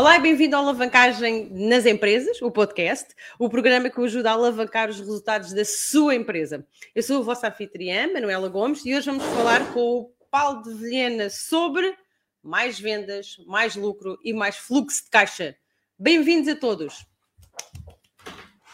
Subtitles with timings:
[0.00, 4.88] Olá e bem-vindo à Alavancagem nas Empresas, o podcast, o programa que ajuda a alavancar
[4.88, 6.66] os resultados da sua empresa.
[6.94, 10.72] Eu sou a vossa anfitriã, Manuela Gomes, e hoje vamos falar com o Paulo de
[10.72, 11.94] Vilhena sobre
[12.42, 15.54] mais vendas, mais lucro e mais fluxo de caixa.
[15.98, 17.04] Bem-vindos a todos.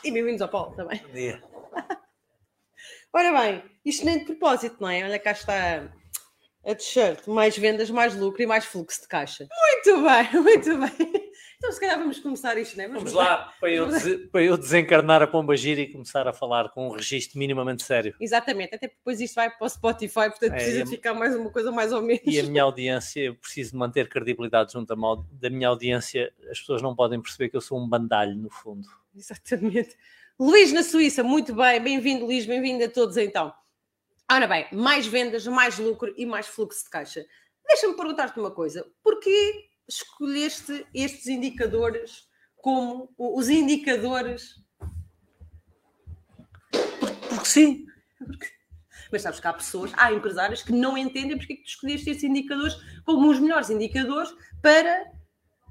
[0.05, 1.01] E bem-vindos ao Paulo também.
[1.01, 1.43] Bom dia.
[3.13, 5.03] Ora bem, isto nem de propósito, não é?
[5.03, 5.93] Olha cá está
[6.67, 9.47] a t-shirt, mais vendas, mais lucro e mais fluxo de caixa.
[9.49, 11.27] Muito bem, muito bem.
[11.59, 12.89] Então, se calhar vamos começar isto, não é?
[12.89, 13.87] Vamos lá, para eu,
[14.31, 18.15] para eu desencarnar a pomba gira e começar a falar com um registro minimamente sério.
[18.21, 21.49] Exatamente, até depois isto vai para o Spotify, portanto É, precisa a- ficar mais uma
[21.51, 22.23] coisa mais ou menos.
[22.27, 24.97] E a minha audiência, eu preciso de manter credibilidade junto à
[25.33, 26.33] da minha audiência.
[26.51, 28.87] As pessoas não podem perceber que eu sou um bandalho, no fundo.
[29.17, 29.97] Exatamente.
[30.39, 33.55] Luís na Suíça, muito bem, bem-vindo Luís, bem-vindo a todos então.
[34.31, 37.25] Ora bem, mais vendas, mais lucro e mais fluxo de caixa.
[37.67, 44.57] Deixa-me perguntar-te uma coisa, porquê escolheste estes indicadores como os indicadores
[47.29, 47.87] Porque sim.
[49.13, 52.11] Mas sabes que há pessoas, há empresários que não entendem porque é que tu escolheste
[52.11, 55.13] estes indicadores como os melhores indicadores para,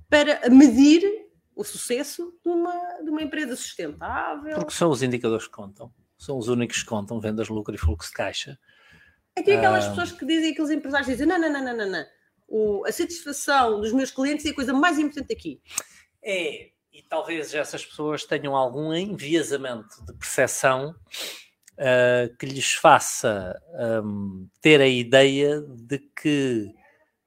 [0.09, 1.03] para medir
[1.53, 4.55] o sucesso de uma, de uma empresa sustentável.
[4.55, 5.93] Porque são os indicadores que contam.
[6.17, 8.57] São os únicos que contam vendas, lucro e fluxo de caixa.
[9.35, 9.89] É aquelas Ah.
[9.89, 12.05] pessoas que dizem, aqueles empresários dizem, não, não, não, não, não, não.
[12.47, 15.61] O- a satisfação dos meus clientes é a coisa mais importante aqui.
[16.23, 20.95] É, e talvez essas pessoas tenham algum enviesamento de percepção
[21.77, 26.71] ah, que lhes faça ahm, ter a ideia de que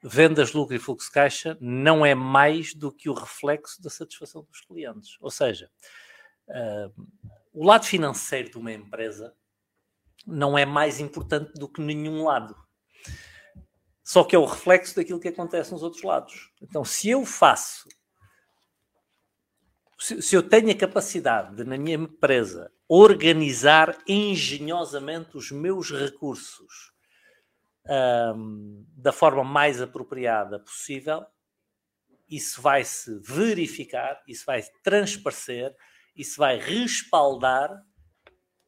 [0.03, 4.43] vendas, lucro e fluxo de caixa não é mais do que o reflexo da satisfação
[4.45, 5.17] dos clientes.
[5.21, 5.71] Ou seja,
[6.49, 6.89] ah,
[7.59, 9.35] o lado financeiro de uma empresa
[10.27, 12.55] não é mais importante do que nenhum lado.
[14.05, 16.51] Só que é o reflexo daquilo que acontece nos outros lados.
[16.63, 17.89] Então, se eu faço
[19.99, 26.93] se, eu tenho a capacidade de, na minha empresa, organizar engenhosamente os meus recursos
[27.85, 31.27] ahm, da forma mais apropriada possível,
[32.31, 35.75] isso vai se verificar, isso vai transparecer,
[36.19, 37.83] isso vai respaldar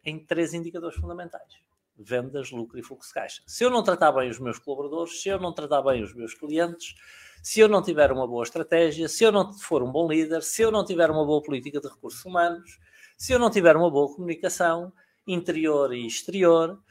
[0.05, 1.53] em três indicadores fundamentais:
[1.97, 3.43] vendas, lucro e fluxo de caixa.
[3.47, 6.33] Se eu não tratar bem os meus colaboradores, se eu não tratar bem os meus
[6.33, 6.95] clientes,
[7.43, 10.63] se eu não tiver uma boa estratégia, se eu não for um bom líder, se
[10.63, 12.79] eu não tiver uma boa política de recursos humanos,
[13.17, 14.93] se eu não tiver uma boa comunicação
[15.27, 16.83] interior e exterior,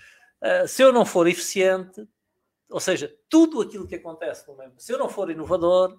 [0.41, 2.08] eh, se eu não for eficiente,
[2.70, 5.97] ou seja, tudo aquilo que acontece numa se eu não for inovador,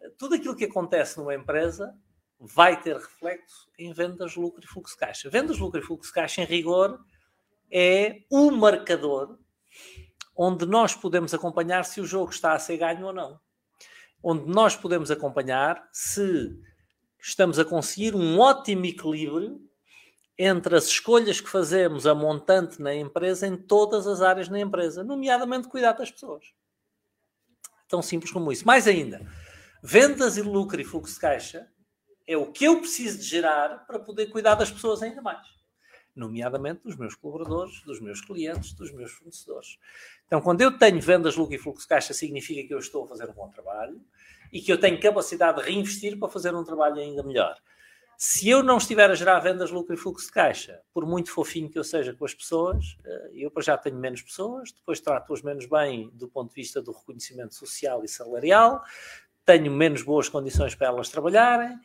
[0.00, 1.94] eh, tudo aquilo que acontece numa empresa
[2.46, 5.30] vai ter reflexo em vendas, lucro e fluxo caixa.
[5.30, 6.98] Vendas, lucro e fluxo caixa, em rigor,
[7.70, 9.38] é o marcador
[10.36, 13.40] onde nós podemos acompanhar se o jogo está a ser ganho ou não
[14.24, 16.58] onde nós podemos acompanhar se
[17.20, 19.60] estamos a conseguir um ótimo equilíbrio
[20.38, 25.04] entre as escolhas que fazemos a montante na empresa em todas as áreas na empresa,
[25.04, 26.46] nomeadamente cuidar das pessoas.
[27.86, 28.66] Tão simples como isso.
[28.66, 29.20] Mais ainda,
[29.82, 31.68] vendas e lucro e fluxo de caixa
[32.26, 35.46] é o que eu preciso de gerar para poder cuidar das pessoas ainda mais.
[36.14, 39.78] Nomeadamente dos meus colaboradores, dos meus clientes, dos meus fornecedores.
[40.26, 43.08] Então, quando eu tenho vendas, lucro e fluxo de caixa, significa que eu estou a
[43.08, 44.00] fazer um bom trabalho
[44.52, 47.56] e que eu tenho capacidade de reinvestir para fazer um trabalho ainda melhor.
[48.16, 51.68] Se eu não estiver a gerar vendas, lucro e fluxo de caixa, por muito fofinho
[51.68, 55.42] que eu seja com as pessoas, eh, eu para já tenho menos pessoas, depois trato-as
[55.42, 58.82] menos bem do ponto de vista do reconhecimento social e salarial,
[59.44, 61.76] tenho menos boas condições para elas trabalharem,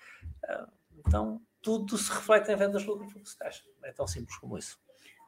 [0.98, 3.64] então tudo se reflete em vendas, lucro e fluxo de caixa.
[3.84, 4.80] É tão simples como isso.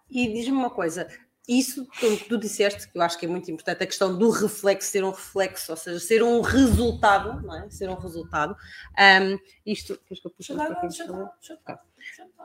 [0.09, 1.07] E diz-me uma coisa,
[1.47, 4.89] isso tu, tu disseste, que eu acho que é muito importante, a questão do reflexo,
[4.89, 7.69] ser um reflexo, ou seja, ser um resultado, não é?
[7.69, 8.55] Ser um resultado.
[8.97, 11.29] Ahm, isto, que eu para favor?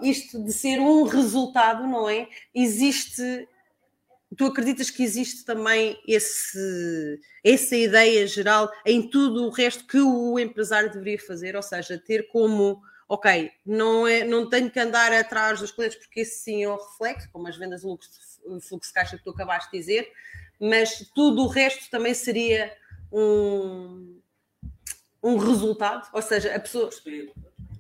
[0.01, 2.29] isto de ser um resultado, não é?
[2.55, 3.49] Existe.
[4.35, 10.39] Tu acreditas que existe também esse, essa ideia geral em tudo o resto que o
[10.39, 11.55] empresário deveria fazer?
[11.55, 16.21] Ou seja, ter como, ok, não, é, não tenho que andar atrás dos clientes porque
[16.21, 18.09] esse sim é o reflexo, como as vendas de lucro,
[18.61, 20.11] fluxo de caixa que tu acabaste de dizer,
[20.61, 22.73] mas tudo o resto também seria
[23.13, 24.19] um,
[25.23, 26.09] um resultado?
[26.13, 26.91] Ou seja, a pessoa.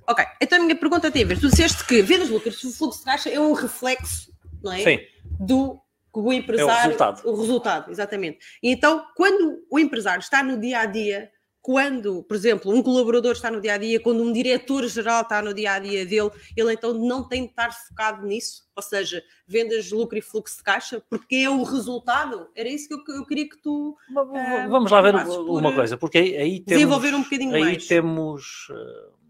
[0.06, 1.40] Ok, então a minha pergunta tem a ver.
[1.40, 4.32] Tu disseste que vendas de lucros, o fluxo de caixa é um reflexo,
[4.62, 4.82] não é?
[4.82, 4.98] Sim.
[5.40, 5.80] Do
[6.22, 6.84] que o empresário.
[6.84, 7.28] resultado.
[7.28, 8.38] O resultado, exatamente.
[8.62, 11.30] E então, quando o empresário está no dia a dia
[11.66, 15.52] quando, por exemplo, um colaborador está no dia a dia, quando um diretor-geral está no
[15.52, 19.90] dia a dia dele, ele então não tem de estar focado nisso, ou seja, vendas,
[19.90, 22.46] lucro e fluxo de caixa, porque é o resultado.
[22.54, 23.96] Era isso que eu, eu queria que tu.
[24.08, 26.82] Uh, Vamos lá ver uma coisa, porque aí, aí temos.
[26.82, 27.88] Desenvolver um bocadinho aí mais.
[27.88, 28.68] temos.
[28.70, 29.25] Uh,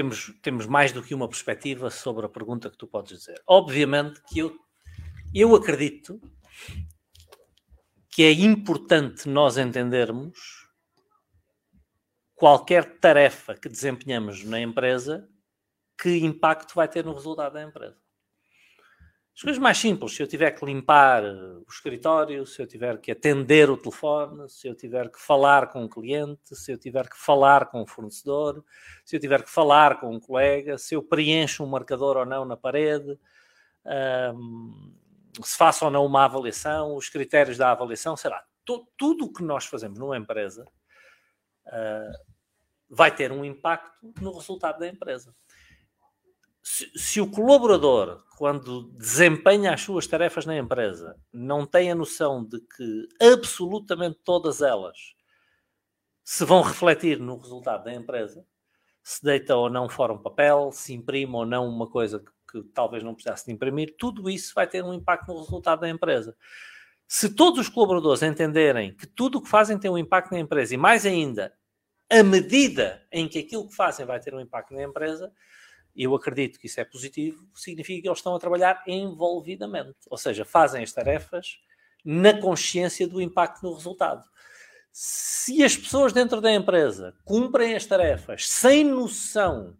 [0.00, 3.40] temos, temos mais do que uma perspectiva sobre a pergunta que tu podes dizer.
[3.46, 4.58] Obviamente que eu,
[5.34, 6.18] eu acredito
[8.08, 10.66] que é importante nós entendermos
[12.34, 15.28] qualquer tarefa que desempenhamos na empresa,
[16.00, 18.00] que impacto vai ter no resultado da empresa.
[19.34, 23.10] As coisas mais simples, se eu tiver que limpar o escritório, se eu tiver que
[23.10, 27.16] atender o telefone, se eu tiver que falar com um cliente, se eu tiver que
[27.16, 28.62] falar com um fornecedor,
[29.04, 32.44] se eu tiver que falar com um colega, se eu preencho um marcador ou não
[32.44, 33.18] na parede,
[34.34, 34.92] um,
[35.42, 38.44] se faça ou não uma avaliação, os critérios da avaliação, sei lá,
[38.96, 40.64] tudo o que nós fazemos numa empresa
[41.66, 42.30] uh,
[42.88, 45.34] vai ter um impacto no resultado da empresa.
[46.62, 52.60] Se, o colaborador, quando desempenha as suas tarefas na empresa, não tem a noção de
[52.60, 55.14] que absolutamente todas elas
[56.22, 58.44] se vão refletir no resultado da empresa,
[59.02, 62.62] se deita ou não fora um papel, se imprime ou não uma coisa que que
[62.74, 66.36] talvez não precisasse de imprimir, tudo isso vai ter um impacto no resultado da empresa.
[67.06, 70.74] Se todos os colaboradores entenderem que tudo o que fazem tem um impacto na empresa
[70.74, 71.52] e mais ainda,
[72.10, 75.32] a medida em que aquilo que fazem vai ter um impacto na empresa,
[76.02, 80.44] eu acredito que isso é positivo, significa que eles estão a trabalhar envolvidamente, ou seja,
[80.44, 81.58] fazem as tarefas
[82.04, 84.24] na consciência do impacto no resultado.
[84.92, 89.76] Se as pessoas dentro da empresa cumprem as tarefas sem noção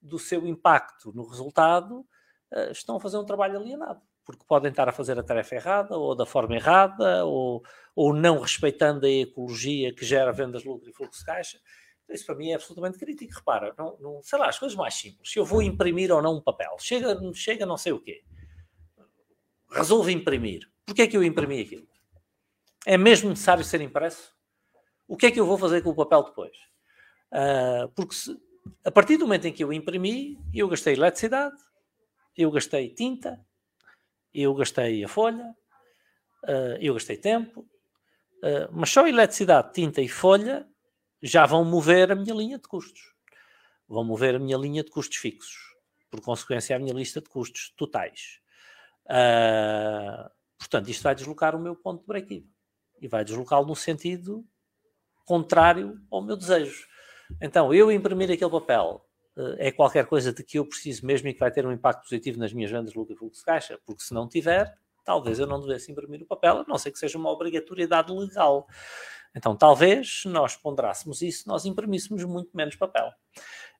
[0.00, 2.06] do seu impacto no resultado,
[2.52, 4.00] uh, estão a fazer um trabalho alienado.
[4.24, 7.62] Porque podem estar a fazer a tarefa errada, ou da forma errada, ou,
[7.94, 11.58] ou não respeitando a ecologia que gera vendas, lucro e fluxo de caixa.
[12.08, 13.34] Isso para mim é absolutamente crítico.
[13.34, 15.30] Repara, não, não, sei lá, as coisas mais simples.
[15.30, 18.22] Se eu vou imprimir ou não um papel, chega, chega não sei o quê.
[19.70, 20.70] Resolvo imprimir.
[20.84, 21.88] Porquê é que eu imprimi aquilo?
[22.86, 24.34] É mesmo necessário ser impresso?
[25.08, 26.56] O que é que eu vou fazer com o papel depois?
[27.32, 28.36] Uh, porque se,
[28.84, 31.56] a partir do momento em que eu imprimi, eu gastei eletricidade,
[32.36, 33.44] eu gastei tinta,
[34.32, 35.54] eu gastei a folha,
[36.44, 40.68] uh, eu gastei tempo, uh, mas só eletricidade, tinta e folha
[41.26, 43.14] já vão mover a minha linha de custos.
[43.88, 45.74] Vão mover a minha linha de custos fixos.
[46.10, 48.40] Por consequência, a minha lista de custos totais.
[49.06, 52.50] Uh, portanto, isto vai deslocar o meu ponto de break-even.
[53.00, 54.46] E vai deslocá-lo no sentido
[55.24, 56.86] contrário ao meu desejo.
[57.40, 59.02] Então, eu imprimir aquele papel
[59.34, 62.02] uh, é qualquer coisa de que eu preciso mesmo e que vai ter um impacto
[62.02, 65.46] positivo nas minhas vendas, lucro e fluxo de caixa, porque se não tiver, talvez eu
[65.46, 68.66] não devesse imprimir o papel, a não ser que seja uma obrigatoriedade legal.
[69.36, 73.12] Então, talvez, nós ponderássemos isso, nós imprimíssemos muito menos papel.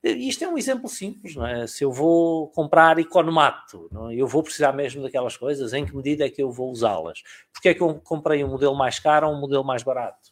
[0.03, 1.65] Isto é um exemplo simples, não é?
[1.65, 4.15] Se eu vou comprar economato, é?
[4.15, 7.23] eu vou precisar mesmo daquelas coisas, em que medida é que eu vou usá-las?
[7.51, 10.31] Porque é que eu comprei um modelo mais caro ou um modelo mais barato?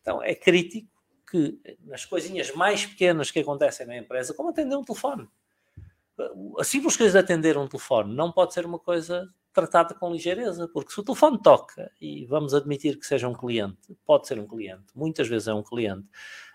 [0.00, 0.88] Então, é crítico
[1.30, 5.28] que nas coisinhas mais pequenas que acontecem na empresa, como atender um telefone.
[6.58, 10.68] A simples coisa de atender um telefone não pode ser uma coisa tratada com ligeireza,
[10.68, 14.46] porque se o telefone toca, e vamos admitir que seja um cliente, pode ser um
[14.46, 16.06] cliente, muitas vezes é um cliente,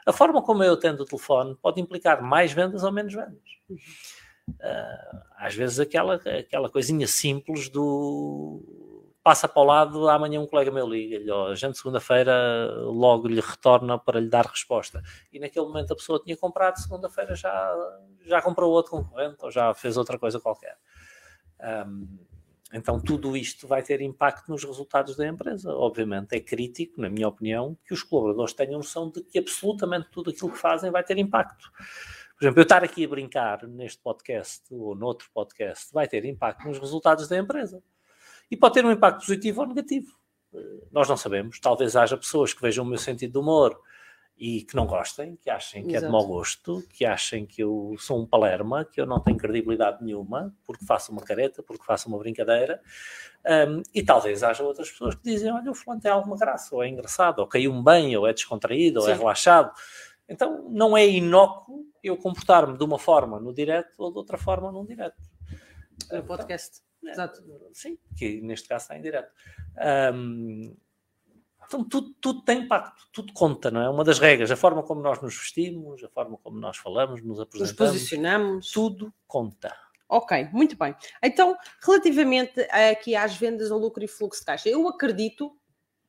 [0.05, 3.41] a forma como eu atendo o telefone pode implicar mais vendas ou menos vendas.
[4.49, 8.63] Uh, às vezes aquela, aquela coisinha simples do
[9.23, 12.33] passa para o lado, amanhã um colega meu liga-lhe, a gente segunda-feira
[12.85, 15.03] logo lhe retorna para lhe dar resposta.
[15.31, 17.75] E naquele momento a pessoa tinha comprado, segunda-feira já,
[18.25, 20.77] já comprou outro concorrente ou já fez outra coisa qualquer.
[21.59, 22.17] Um,
[22.71, 25.71] então tudo isto vai ter impacto nos resultados da empresa.
[25.73, 30.29] Obviamente é crítico, na minha opinião, que os colaboradores tenham noção de que absolutamente tudo
[30.29, 31.71] aquilo que fazem vai ter impacto.
[32.37, 36.67] Por exemplo, eu estar aqui a brincar neste podcast ou noutro podcast vai ter impacto
[36.67, 37.83] nos resultados da empresa
[38.49, 40.17] e pode ter um impacto positivo ou negativo.
[40.53, 41.59] Eh, nós não sabemos.
[41.59, 43.79] Talvez haja pessoas que vejam o meu sentido de humor
[44.39, 46.05] e que não gostem, que achem que Exato.
[46.05, 49.35] é de mau gosto, que achem que eu sou um palerma, que eu não tenho
[49.37, 52.81] credibilidade nenhuma, porque faço uma careta, porque faço uma brincadeira.
[53.45, 56.81] Um, e talvez haja outras pessoas que dizem: olha, o fulano tem alguma graça, ou
[56.81, 59.07] é engraçado, ou caiu-me bem, ou é descontraído, Sim.
[59.07, 59.73] ou é relaxado.
[60.29, 64.71] Então não é inócuo eu comportar-me de uma forma no direto ou de outra forma
[64.71, 65.21] num direto.
[66.11, 66.81] No podcast.
[67.03, 67.11] Né?
[67.11, 67.43] Exato.
[67.73, 69.33] Sim, que neste caso está em direto.
[70.13, 70.77] Um,
[71.69, 73.87] então tudo, tudo tem impacto, tudo conta, não é?
[73.87, 77.39] Uma das regras, a forma como nós nos vestimos, a forma como nós falamos, nos
[77.39, 77.79] apresentamos.
[77.79, 78.71] Nos posicionamos.
[78.71, 79.71] Tudo conta.
[80.09, 80.95] Ok, muito bem.
[81.23, 85.55] Então, relativamente aqui às vendas ao lucro e fluxo de caixa, eu acredito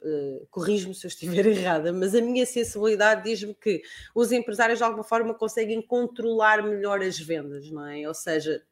[0.00, 3.82] uh, corrijo-me se eu estiver errada, mas a minha sensibilidade diz-me que
[4.14, 8.08] os empresários de alguma forma conseguem controlar melhor as vendas, não é?
[8.08, 8.64] Ou seja,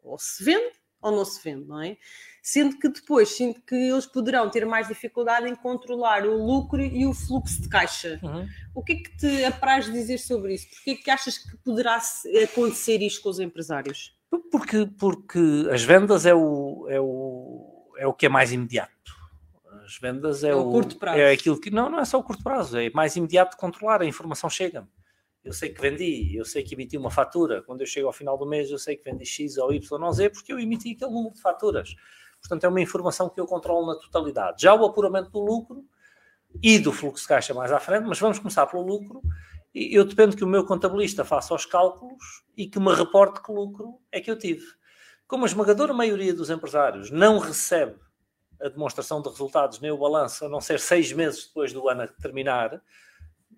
[0.00, 1.96] ou se vende ou não se vende, não é?
[2.42, 7.06] Sendo que depois sinto que eles poderão ter mais dificuldade em controlar o lucro e
[7.06, 8.20] o fluxo de caixa.
[8.22, 8.46] Uhum.
[8.74, 10.68] O que é que te apraz dizer sobre isso?
[10.70, 12.00] Porquê é que achas que poderá
[12.44, 14.16] acontecer isto com os empresários?
[14.50, 18.92] Porque, porque as vendas é o, é, o, é o que é mais imediato.
[19.84, 21.18] As vendas é, é o, o curto prazo.
[21.18, 24.02] É aquilo que não, não é só o curto prazo, é mais imediato de controlar,
[24.02, 24.88] a informação chega-me
[25.46, 28.36] eu sei que vendi, eu sei que emiti uma fatura, quando eu chego ao final
[28.36, 31.12] do mês eu sei que vendi X ou Y ou Z porque eu emiti aquele
[31.12, 31.94] número de faturas.
[32.40, 34.62] Portanto, é uma informação que eu controlo na totalidade.
[34.62, 35.84] Já o apuramento do lucro
[36.60, 39.22] e do fluxo de caixa mais à frente, mas vamos começar pelo lucro.
[39.72, 44.00] Eu dependo que o meu contabilista faça os cálculos e que me reporte que lucro
[44.10, 44.66] é que eu tive.
[45.28, 47.94] Como a esmagadora maioria dos empresários não recebe
[48.60, 52.08] a demonstração de resultados nem o balanço, a não ser seis meses depois do ano
[52.20, 52.82] terminar,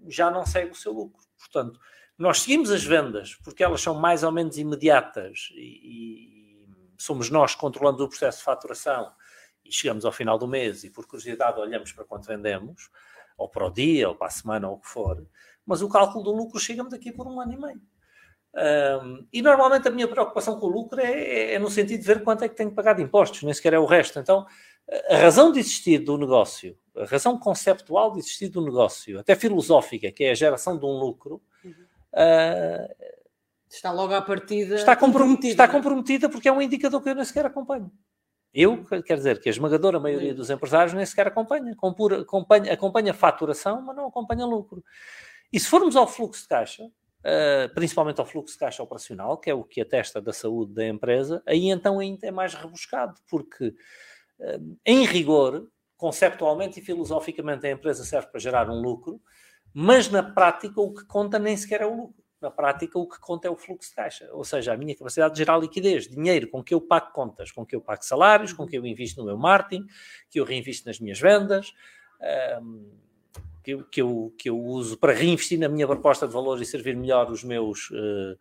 [0.06, 1.27] já não segue o seu lucro.
[1.38, 1.78] Portanto,
[2.16, 6.68] nós seguimos as vendas porque elas são mais ou menos imediatas e, e
[6.98, 9.12] somos nós controlando o processo de faturação
[9.64, 12.90] e chegamos ao final do mês e por curiosidade olhamos para quanto vendemos,
[13.36, 15.24] ou para o dia, ou para a semana, ou o que for,
[15.64, 17.80] mas o cálculo do lucro chega-me daqui por um ano e meio.
[18.54, 22.06] Um, e normalmente a minha preocupação com o lucro é, é, é, no sentido de
[22.06, 24.18] ver quanto é que tenho que pagar de impostos, nem sequer é o resto.
[24.18, 24.46] Então,
[25.10, 30.10] a razão de existir do negócio, a razão conceptual de existir do negócio, até filosófica,
[30.10, 31.70] que é a geração de um lucro, uhum.
[31.70, 32.94] uh,
[33.70, 35.48] está logo à partida está comprometida.
[35.48, 37.90] Está comprometida porque é um indicador que eu nem sequer acompanho.
[38.52, 41.72] Eu, quer dizer, que a esmagadora maioria dos empresários nem sequer acompanha.
[41.72, 42.72] acompanha.
[42.72, 44.82] Acompanha a faturação, mas não acompanha lucro.
[45.52, 49.50] E se formos ao fluxo de caixa, uh, principalmente ao fluxo de caixa operacional, que
[49.50, 53.74] é o que atesta da saúde da empresa, aí então ainda é mais rebuscado, porque
[54.84, 59.20] em rigor, conceptualmente e filosoficamente, a empresa serve para gerar um lucro,
[59.72, 62.24] mas na prática o que conta nem sequer é o lucro.
[62.40, 65.34] Na prática, o que conta é o fluxo de caixa, ou seja, a minha capacidade
[65.34, 68.64] de gerar liquidez, dinheiro com que eu pago contas, com que eu pago salários, com
[68.64, 69.84] que eu invisto no meu marketing,
[70.30, 71.74] que eu reinvisto nas minhas vendas,
[72.62, 72.92] um,
[73.64, 76.64] que, eu, que, eu, que eu uso para reinvestir na minha proposta de valor e
[76.64, 78.38] servir melhor os meus, uh,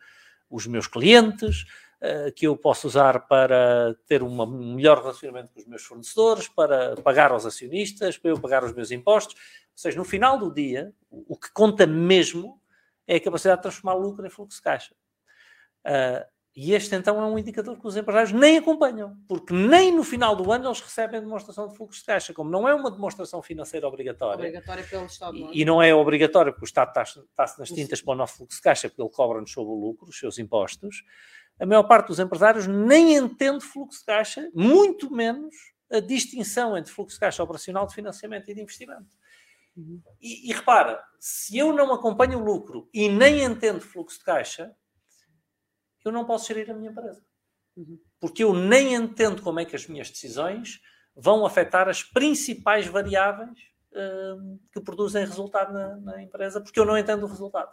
[0.47, 1.65] os meus clientes.
[1.99, 6.95] Eh, que eu posso usar para ter um melhor relacionamento com os meus fornecedores, para
[6.97, 9.33] pagar aos acionistas, para eu pagar os meus impostos.
[9.35, 9.41] Ou
[9.73, 12.61] seja, no final do dia, o que conta mesmo
[13.07, 14.93] é a capacidade de transformar lucro em fluxo de caixa.
[15.87, 16.23] Uh,
[16.55, 20.35] e este então é um indicador que os empresários nem acompanham, porque nem no final
[20.35, 23.41] do ano eles recebem a demonstração de fluxo de caixa, como não é uma demonstração
[23.41, 24.35] financeira obrigatória.
[24.35, 25.35] Obrigatória pelo Estado.
[25.35, 28.57] E, e não é obrigatória porque o Estado está-se nas tintas para o nosso fluxo
[28.57, 31.03] de caixa, porque ele cobra-nos sobre o lucro, os seus impostos
[31.59, 35.55] a maior parte dos empresários nem entende fluxo de caixa, muito menos
[35.91, 39.15] a distinção entre fluxo de caixa operacional de financiamento e de investimento.
[40.19, 44.75] E, e, repara, se eu não acompanho o lucro e nem entendo fluxo de caixa,
[46.03, 47.23] eu não posso gerir a minha empresa.
[48.19, 50.79] Porque eu nem entendo como é que as minhas decisões
[51.15, 53.59] vão afetar as principais variáveis
[53.97, 57.71] uh, que produzem resultado na, na, empresa, porque eu não entendo o resultado.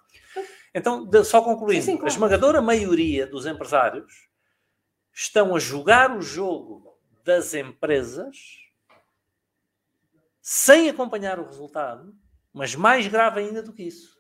[0.75, 2.07] Então, de, só concluindo, sim, sim, claro.
[2.07, 4.29] a esmagadora maioria dos empresários
[5.13, 8.37] estão a jogar o jogo das empresas
[10.41, 12.15] sem acompanhar o resultado,
[12.53, 14.15] mas mais grave ainda do que isso,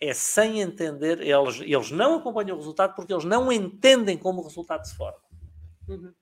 [0.00, 4.44] é sem entender, eles, eles não acompanham o resultado porque eles não entendem como o
[4.44, 5.18] resultado se forma.
[5.88, 6.12] Uhum.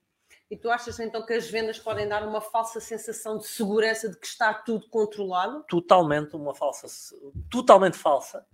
[0.53, 4.19] E tu achas então que as vendas podem dar uma falsa sensação de segurança de
[4.19, 5.65] que está tudo controlado?
[5.67, 7.17] Totalmente uma falsa,
[7.51, 8.47] totalmente falsa.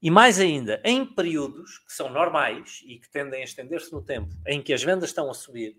[0.00, 4.32] E mais ainda, em períodos que são normais e que tendem a estender-se no tempo,
[4.46, 5.76] em que as vendas estão a subir,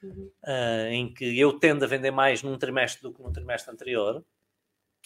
[0.00, 0.30] uhum.
[0.44, 4.24] uh, em que eu tendo a vender mais num trimestre do que no trimestre anterior,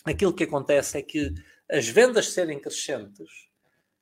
[0.04, 1.32] aquilo que acontece é que
[1.70, 3.48] as vendas serem crescentes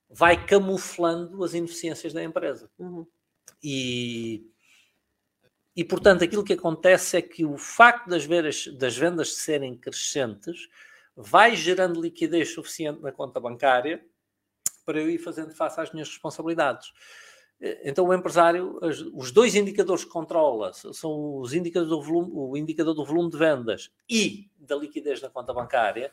[0.09, 2.69] vai camuflando as ineficiências da empresa.
[2.77, 3.07] Uhum.
[3.63, 4.51] E
[5.75, 10.67] e, portanto, aquilo que acontece é que o facto das, veras, das vendas serem crescentes
[11.15, 14.05] vai gerando liquidez suficiente na conta bancária
[14.85, 16.91] para eu ir fazendo face às minhas responsabilidades.
[17.83, 18.79] Então, o empresário,
[19.13, 23.37] os dois indicadores que controla são os indicadores do volume, o indicador do volume de
[23.37, 26.11] vendas e da liquidez na conta bancária,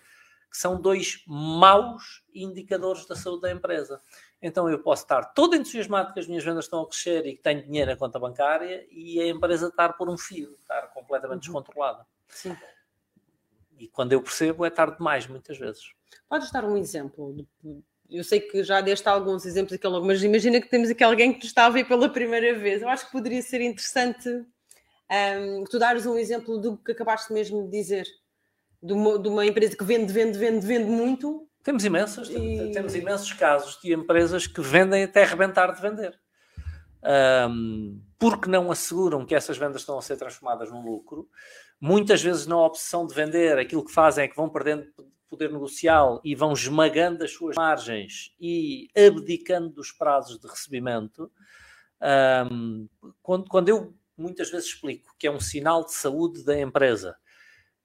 [0.51, 4.01] que são dois maus indicadores da saúde da empresa
[4.41, 7.43] então eu posso estar todo entusiasmado que as minhas vendas estão a crescer e que
[7.43, 11.55] tenho dinheiro na conta bancária e a empresa estar por um fio, estar completamente uhum.
[11.55, 12.07] descontrolada.
[12.29, 12.57] Sim.
[13.79, 15.93] E quando eu percebo é tarde demais, muitas vezes.
[16.29, 17.47] Podes dar um exemplo?
[18.11, 21.33] Eu sei que já deste alguns exemplos aqui logo, mas imagina que temos aqui alguém
[21.33, 22.83] que está a ver pela primeira vez.
[22.83, 24.29] Eu acho que poderia ser interessante
[25.11, 28.07] um, tu dares um exemplo do que acabaste mesmo de dizer.
[28.83, 31.48] de uma, de uma empresa que vende, vende, vende, vende muito.
[31.63, 32.71] Temos imensos, e...
[32.73, 36.19] temos imensos casos de empresas que vendem até arrebentar de vender.
[37.51, 41.29] Um, porque não asseguram que essas vendas estão a ser transformadas num lucro.
[41.81, 44.87] Muitas vezes, na opção de vender, aquilo que fazem é que vão perdendo
[45.29, 51.31] poder negocial e vão esmagando as suas margens e abdicando dos prazos de recebimento.
[52.51, 52.89] Um,
[53.23, 57.17] quando, quando eu muitas vezes explico que é um sinal de saúde da empresa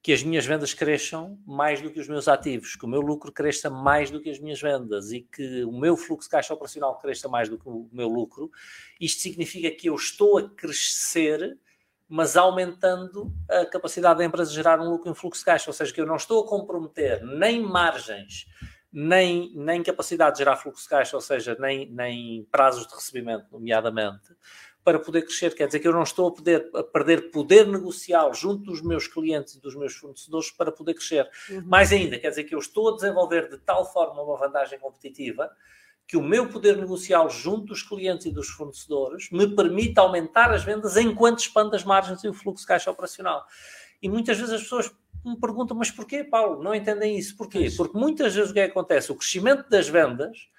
[0.04, 3.32] que as minhas vendas cresçam mais do que os meus ativos, que o meu lucro
[3.32, 6.98] cresça mais do que as minhas vendas e que o meu fluxo de caixa operacional
[6.98, 8.52] cresça mais do que o meu lucro,
[9.00, 11.58] isto significa que eu estou a crescer,
[12.10, 15.74] mas aumentando a capacidade da empresa de gerar um lucro em fluxo de caixa, ou
[15.74, 18.46] seja, que eu não estou a comprometer nem margens,
[18.92, 23.46] nem, nem capacidade de gerar fluxo de caixa, ou seja, nem, nem prazos de recebimento,
[23.50, 24.36] nomeadamente,
[24.84, 25.56] para poder crescer.
[25.56, 29.08] Quer dizer que eu não estou a, poder, a perder poder negocial junto dos meus
[29.08, 31.30] clientes e dos meus fornecedores para poder crescer.
[31.50, 31.64] Uhum.
[31.66, 35.50] Mais ainda, quer dizer que eu estou a desenvolver de tal forma uma vantagem competitiva
[36.06, 40.64] que o meu poder negocial junto dos clientes e dos fornecedores me permite aumentar as
[40.64, 43.46] vendas enquanto expando as margens e o fluxo de caixa operacional.
[44.02, 44.92] E muitas vezes as pessoas
[45.26, 46.62] me perguntam, mas porquê, Paulo?
[46.62, 47.38] Não entendem isso.
[47.38, 47.72] Porquê?
[47.76, 49.12] Porque muitas vezes o que, é que acontece?
[49.12, 50.50] O crescimento das vendas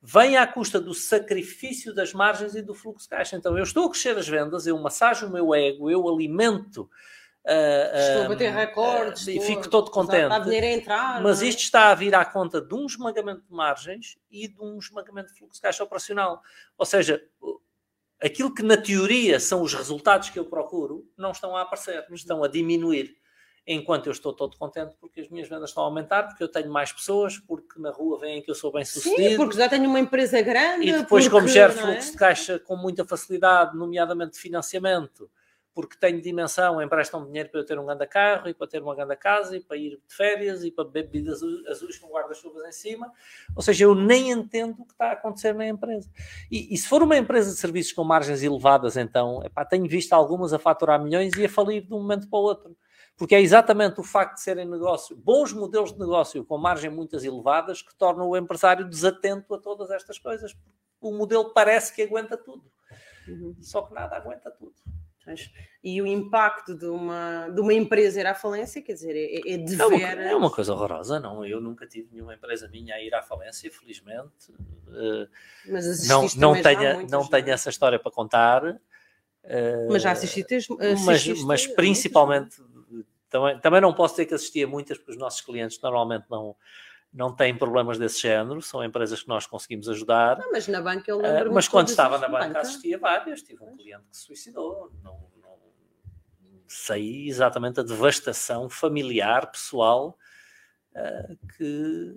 [0.00, 3.36] vem à custa do sacrifício das margens e do fluxo de caixa.
[3.36, 6.88] Então, eu estou a crescer as vendas, eu massajo o meu ego, eu alimento.
[7.44, 10.32] Uh, estou a bater recordes uh, e fico todo contente.
[10.32, 11.46] A entrar, mas é?
[11.46, 15.32] isto está a vir à conta de um esmagamento de margens e de um esmagamento
[15.32, 16.42] de fluxo de caixa operacional.
[16.76, 17.22] Ou seja,
[18.20, 22.44] aquilo que na teoria são os resultados que eu procuro não estão a aparecer, estão
[22.44, 23.16] a diminuir
[23.68, 26.70] enquanto eu estou todo contente porque as minhas vendas estão a aumentar, porque eu tenho
[26.70, 29.28] mais pessoas, porque na rua veem que eu sou bem sucedido.
[29.28, 30.88] Sim, porque já tenho uma empresa grande.
[30.88, 32.12] E depois, porque, como gero fluxo é?
[32.12, 35.30] de caixa com muita facilidade, nomeadamente de financiamento,
[35.74, 38.96] porque tenho dimensão, emprestam dinheiro para eu ter um grande carro e para ter uma
[38.96, 42.72] grande casa e para ir de férias e para beber bebidas azuis com guarda-chuvas em
[42.72, 43.12] cima.
[43.54, 46.10] Ou seja, eu nem entendo o que está a acontecer na empresa.
[46.50, 50.14] E, e se for uma empresa de serviços com margens elevadas, então, epá, tenho visto
[50.14, 52.76] algumas a faturar milhões e a falir de um momento para o outro
[53.18, 57.24] porque é exatamente o facto de serem negócio, bons modelos de negócio com margem muitas
[57.24, 60.56] elevadas que tornam o empresário desatento a todas estas coisas.
[61.00, 62.64] O modelo parece que aguenta tudo,
[63.26, 63.56] uhum.
[63.60, 64.72] só que nada aguenta tudo.
[65.84, 69.56] E o impacto de uma, de uma empresa ir à falência, quer dizer, é, é
[69.58, 71.44] de é uma, É uma coisa horrorosa, não?
[71.44, 74.52] Eu nunca tive nenhuma empresa minha a ir à falência, felizmente.
[74.88, 75.28] Eh,
[75.66, 78.80] Mas não, não, tenho, não tenho essa história para contar.
[79.90, 80.54] Mas já assististe?
[80.54, 82.56] assististe mas, mas principalmente
[83.28, 86.56] também, também não posso dizer que assisti a muitas, porque os nossos clientes normalmente não,
[87.12, 90.38] não têm problemas desse género, são empresas que nós conseguimos ajudar.
[90.38, 93.42] Não, mas na banca eu lembro uh, Mas quando estava na banca, banca assistia várias.
[93.42, 94.92] Tive um cliente que se suicidou.
[95.02, 95.58] Não, não,
[96.66, 100.18] sei exatamente a devastação familiar, pessoal,
[100.94, 102.14] uh, que,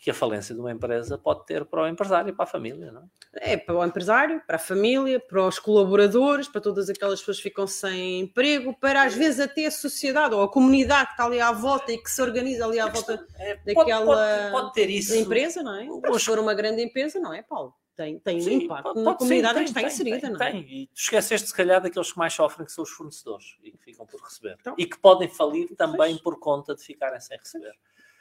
[0.00, 2.90] que a falência de uma empresa pode ter para o empresário e para a família,
[2.90, 3.02] não
[3.34, 3.56] é?
[3.58, 7.66] para o empresário, para a família, para os colaboradores, para todas aquelas pessoas que ficam
[7.66, 11.52] sem emprego, para às vezes até a sociedade ou a comunidade que está ali à
[11.52, 15.14] volta e que se organiza ali à volta é, daquela pode, pode, ter isso.
[15.14, 15.86] empresa, não é?
[16.00, 17.74] Para se for uma grande empresa, não é, Paulo?
[17.94, 20.42] Tem, tem sim, um impacto pode, na comunidade sim, tem, que está inserida, tem, não
[20.42, 20.50] é?
[20.50, 23.70] Tem, e tu esqueceste se calhar daqueles que mais sofrem, que são os fornecedores e
[23.70, 24.56] que ficam por receber.
[24.58, 27.74] Então, e que podem falir também por conta de ficarem sem receber.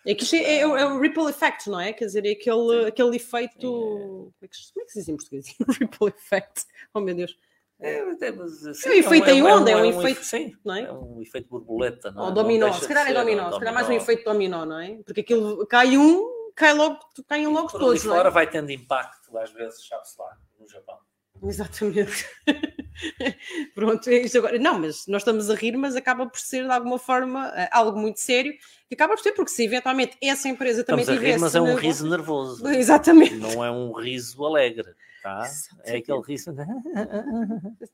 [0.05, 1.91] É que é, é, é, o ripple effect, não é?
[1.93, 3.59] Quer dizer, é aquele, aquele efeito.
[3.59, 5.45] Como é, que, como é que se diz em português?
[5.79, 6.65] ripple effect.
[6.93, 7.35] Oh meu Deus.
[7.81, 10.23] É, mas, assim, é um efeito em onda, é um, efeito.
[10.23, 10.81] Sim, não é?
[10.81, 13.93] é um efeito borboleta, não Ou dominó, se calhar é dominó, se calhar mais um
[13.93, 14.99] efeito dominó, não é?
[15.05, 18.03] Porque aquilo cai um, cai logo, caem logo todos.
[18.03, 20.97] Por fora vai tendo impacto, às vezes, sabe-se lá, no Japão.
[21.41, 22.27] Exatamente.
[23.75, 24.59] Pronto, é isto agora.
[24.59, 27.99] Não, mas nós estamos a rir, mas acaba por ser de alguma forma eh, algo
[27.99, 28.53] muito sério
[28.87, 31.35] que acaba por ser, porque se eventualmente essa empresa também estamos tivesse.
[31.35, 32.67] A rir, mas é um riso nervoso.
[32.69, 33.35] Exatamente.
[33.35, 35.49] Não é um riso alegre, tá?
[35.83, 36.53] É aquele riso.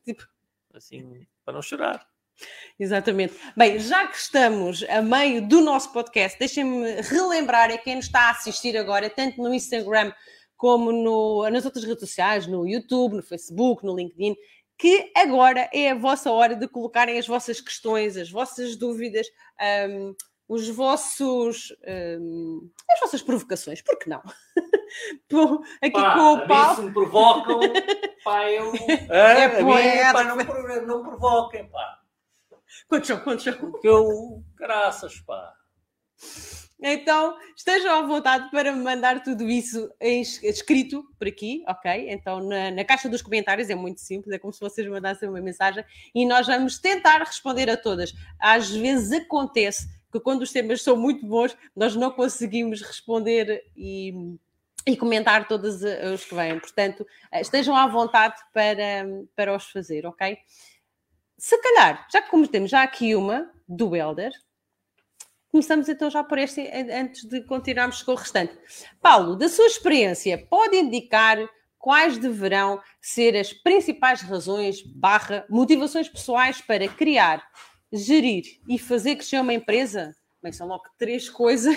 [0.04, 0.26] tipo...
[0.74, 2.06] Assim, para não chorar.
[2.78, 3.34] Exatamente.
[3.56, 8.28] Bem, já que estamos a meio do nosso podcast, deixem-me relembrar a quem nos está
[8.28, 10.12] a assistir agora, tanto no Instagram
[10.56, 14.36] como no, nas outras redes sociais, no YouTube, no Facebook, no LinkedIn,
[14.78, 19.26] que agora é a vossa hora de colocarem as vossas questões, as vossas dúvidas,
[19.88, 20.14] um,
[20.48, 21.74] os vossos
[22.20, 24.22] um, as vossas provocações, por que não?
[25.82, 26.76] Aqui pá, com o Paulo.
[26.76, 27.60] Se me provocam,
[28.24, 28.72] pá, eu.
[29.10, 30.12] É, é poeta.
[30.12, 32.00] Pá, não, não provoquem, pá.
[32.88, 33.20] Quantos são?
[33.20, 33.54] Quantos são?
[33.54, 34.42] Porque eu.
[34.56, 35.52] Graças, pá.
[36.80, 42.10] Então, estejam à vontade para me mandar tudo isso escrito por aqui, ok?
[42.10, 45.40] Então, na, na, caixa dos comentários é muito simples, é como se vocês mandassem uma
[45.40, 45.82] mensagem
[46.14, 48.12] e nós vamos tentar responder a todas.
[48.38, 54.36] Às vezes acontece porque quando os temas são muito bons, nós não conseguimos responder e,
[54.86, 56.58] e comentar todos os que vêm.
[56.58, 60.38] Portanto, eh, estejam à vontade para, para os fazer, ok?
[61.36, 64.32] Se calhar, já que como temos já aqui uma do Elder,
[65.56, 68.52] começamos então já por este, antes de continuarmos com o restante.
[69.00, 71.38] Paulo, da sua experiência, pode indicar
[71.78, 77.42] quais deverão ser as principais razões barra motivações pessoais para criar,
[77.90, 80.14] gerir e fazer crescer uma empresa?
[80.42, 81.74] Bem, são logo três coisas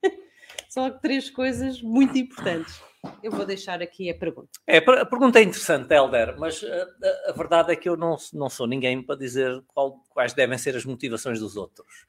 [0.70, 2.80] são três coisas muito importantes.
[3.24, 4.50] Eu vou deixar aqui a pergunta.
[4.68, 6.86] É, a pergunta é interessante, Helder, mas eh,
[7.26, 10.56] a, a verdade é que eu não, não sou ninguém para dizer qual, quais devem
[10.58, 12.06] ser as motivações dos outros.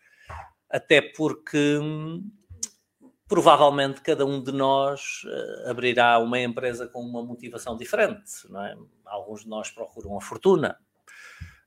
[0.71, 1.79] Até porque
[3.27, 8.49] provavelmente cada um de nós uh, abrirá uma empresa com uma motivação diferente.
[8.49, 8.75] Não é?
[9.05, 10.77] Alguns de nós procuram a fortuna.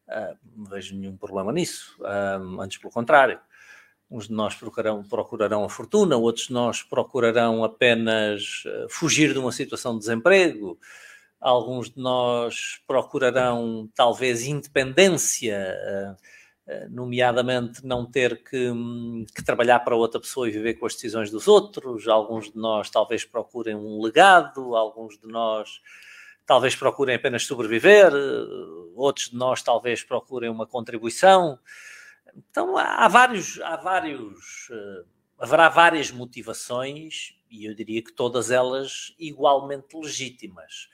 [0.08, 1.96] Uh, não vejo nenhum problema nisso.
[2.00, 3.40] Uh, antes, pelo contrário.
[4.10, 9.38] Uns de nós procurarão, procurarão a fortuna, outros de nós procurarão apenas uh, fugir de
[9.38, 10.78] uma situação de desemprego,
[11.40, 16.16] alguns de nós procurarão talvez independência, uh,
[16.90, 21.30] nomeadamente não ter que, um, que, trabalhar para outra pessoa e viver com as decisões
[21.30, 25.80] dos outros, alguns de nós talvez procurem um legado, alguns de nós
[26.46, 28.12] talvez procurem apenas sobreviver,
[28.94, 31.58] outros de nós talvez procurem uma contribuição.
[32.50, 35.06] Então há vários, há vários, uh,
[35.38, 40.88] haverá várias motivações e eu diria que todas elas igualmente legítimas.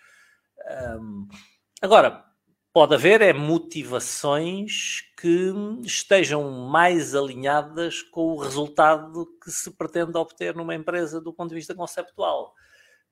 [1.81, 2.30] Agora,
[2.73, 5.53] pode haver é motivações que
[5.85, 11.57] estejam mais alinhadas com o resultado que se pretende obter numa empresa do ponto de
[11.57, 12.55] vista conceptual.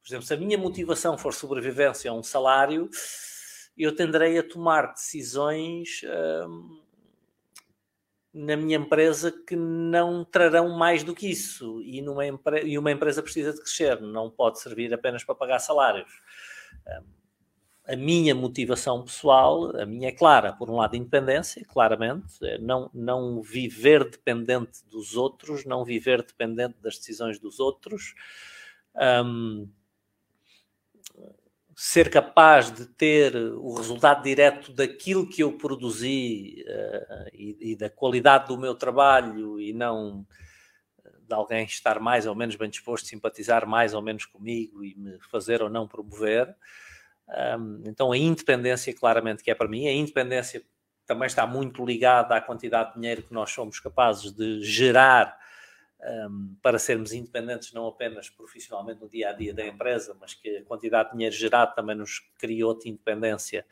[0.00, 2.88] Por exemplo, se a minha motivação for sobrevivência a um salário,
[3.76, 6.02] eu tenderei a tomar decisões
[6.48, 6.80] um,
[8.32, 11.82] na minha empresa que não trarão mais do que isso.
[11.82, 12.24] E, numa
[12.64, 16.10] e uma empresa precisa de crescer, não pode servir apenas para pagar salários.
[17.88, 20.52] A minha motivação pessoal, a minha é clara.
[20.52, 22.44] Por um lado, independência, claramente.
[22.44, 28.14] É não, não viver dependente dos outros, não viver dependente das decisões dos outros.
[29.24, 29.66] Um,
[31.74, 37.88] ser capaz de ter o resultado direto daquilo que eu produzi uh, e, e, da
[37.88, 40.26] qualidade do meu trabalho e não
[41.04, 44.94] eh, de alguém estar mais ou menos bem disposto, simpatizar mais ou menos comigo e
[44.96, 46.54] me fazer ou não promover.
[47.28, 50.62] Um, então a independência claramente que é para mim, a independência
[51.06, 55.38] também está muito ligada à quantidade de dinheiro que nós somos capazes de gerar
[56.00, 60.58] um, para sermos independentes não apenas profissionalmente no dia a dia da empresa, mas que
[60.58, 63.64] a quantidade de dinheiro gerado também nos cria outra independência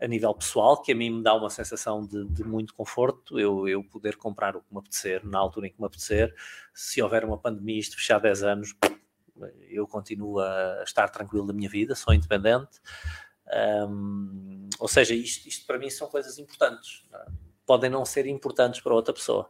[0.00, 3.68] a nível pessoal, que a mim me dá uma sensação de, de, muito conforto, eu,
[3.68, 6.34] eu poder comprar o que me apetecer, na altura em que me apetecer.
[6.72, 8.74] Se houver uma pandemia, isto fechar 10 anos,
[9.68, 12.80] eu continuo a estar tranquilo da minha vida, sou independente.
[13.88, 17.04] Um, ou seja, isto, isto, para mim são coisas importantes.
[17.66, 19.48] Podem não ser importantes para outra pessoa.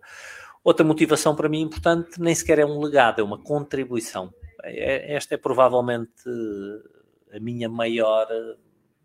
[0.63, 4.33] Outra motivação para mim importante nem sequer é um legado, é uma contribuição.
[4.63, 6.25] É, esta é provavelmente
[7.33, 8.27] a minha maior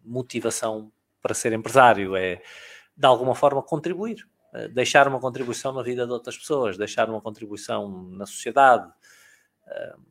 [0.04, 2.42] motivação para ser empresário, é
[2.96, 7.22] de alguma forma contribuir, eh, deixar uma contribuição na vida de outras pessoas, deixar uma
[7.22, 8.92] contribuição na sociedade,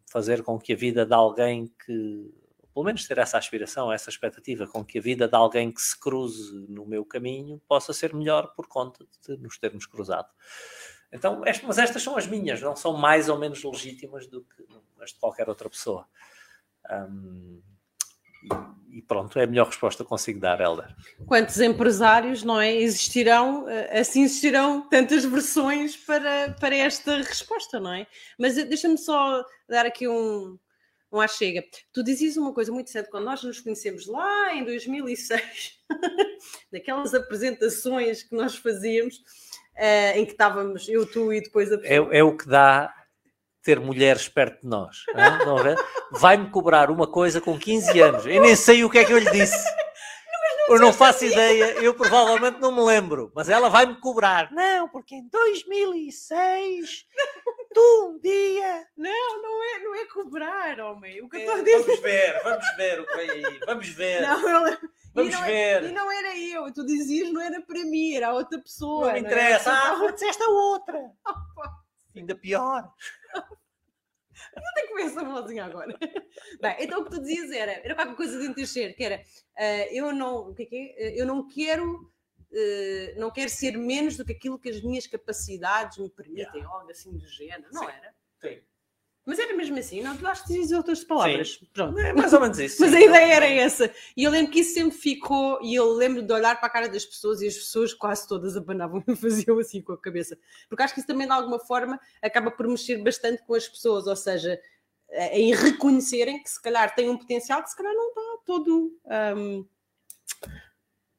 [0.06, 2.34] fazer com que a vida de alguém que,
[2.72, 5.98] pelo menos ter essa aspiração, essa expectativa, com que a vida de alguém que se
[5.98, 10.28] cruze no meu caminho possa ser melhor por conta de nos termos cruzado.
[11.12, 14.66] Então, mas estas são as minhas, não são mais ou menos legítimas do que
[15.00, 16.06] as de qualquer outra pessoa.
[16.90, 17.62] Um,
[18.90, 20.94] e, pronto, é a melhor resposta que consigo dar, Helder.
[21.26, 22.74] Quantos empresários, não é?
[22.74, 28.06] Existirão, eh, assim existirão tantas versões para, para esta resposta, não é?
[28.38, 30.58] Mas deixa-me só dar aqui um,
[31.12, 31.62] um chega.
[31.92, 35.78] Tu dizias uma coisa muito certa, quando nós nos conhecemos lá em 2006,
[36.72, 42.14] naquelas apresentações que nós fazíamos, uh, em que estávamos eu, tu e depois a pessoa.
[42.14, 42.92] É, é o que dá
[43.68, 45.04] ter mulheres perto de nós.
[46.10, 48.24] Vai-me cobrar uma coisa com 15 anos.
[48.24, 49.62] Eu nem sei o que é que eu lhe disse.
[50.68, 54.50] Não, eu não faço ideia, eu provavelmente não me lembro, mas ela vai-me cobrar.
[54.52, 57.04] Não, porque em 2006
[57.74, 58.86] tu um dia.
[58.96, 61.22] Não, não é, não é cobrar, homem.
[61.22, 61.78] O que eu estou a dizer.
[61.82, 63.60] Vamos ver, vamos ver o que vem aí.
[63.66, 64.22] Vamos ver.
[64.22, 64.78] Não, eu,
[65.14, 65.84] Vamos e ver.
[65.84, 69.08] É, e não era eu, tu dizias não era para mim, era outra pessoa.
[69.08, 69.70] Não me interessa.
[69.70, 70.98] Não ah, disseste a outra.
[72.16, 72.90] Ainda pior.
[74.54, 75.98] Não tenho que ver essa vozinha agora.
[76.60, 79.92] Bem, então o que tu dizias era, era qualquer coisa de encher, que era uh,
[79.92, 81.20] eu não, o que é que é?
[81.20, 82.12] Eu não quero
[82.50, 86.68] uh, não quero ser menos do que aquilo que as minhas capacidades me permitem, Yeah.
[86.68, 87.92] algo assim do género, não Sim.
[87.92, 88.14] era?
[88.40, 88.62] Sim.
[89.28, 90.16] Mas era mesmo assim, não?
[90.16, 91.60] Tu acho que dizes outras palavras.
[91.74, 91.98] Pronto.
[91.98, 92.80] É mais ou menos isso.
[92.80, 92.96] Mas sim.
[92.96, 93.92] a ideia era essa.
[94.16, 96.88] E eu lembro que isso sempre ficou, e eu lembro de olhar para a cara
[96.88, 100.38] das pessoas e as pessoas quase todas abanavam e faziam assim com a cabeça.
[100.66, 104.06] Porque acho que isso também, de alguma forma, acaba por mexer bastante com as pessoas,
[104.06, 104.58] ou seja,
[105.10, 108.98] eh, em reconhecerem que se calhar têm um potencial que se calhar não está todo.
[109.36, 109.66] hum,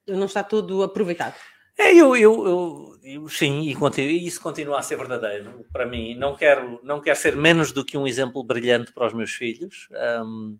[0.08, 1.36] não está todo aproveitado.
[1.82, 6.14] É, eu, eu, eu, eu- sim, e isso continua a ser verdadeiro para mim.
[6.16, 9.88] Não quero, não quero ser menos do que um exemplo brilhante para os meus filhos.
[9.94, 10.58] Ahm,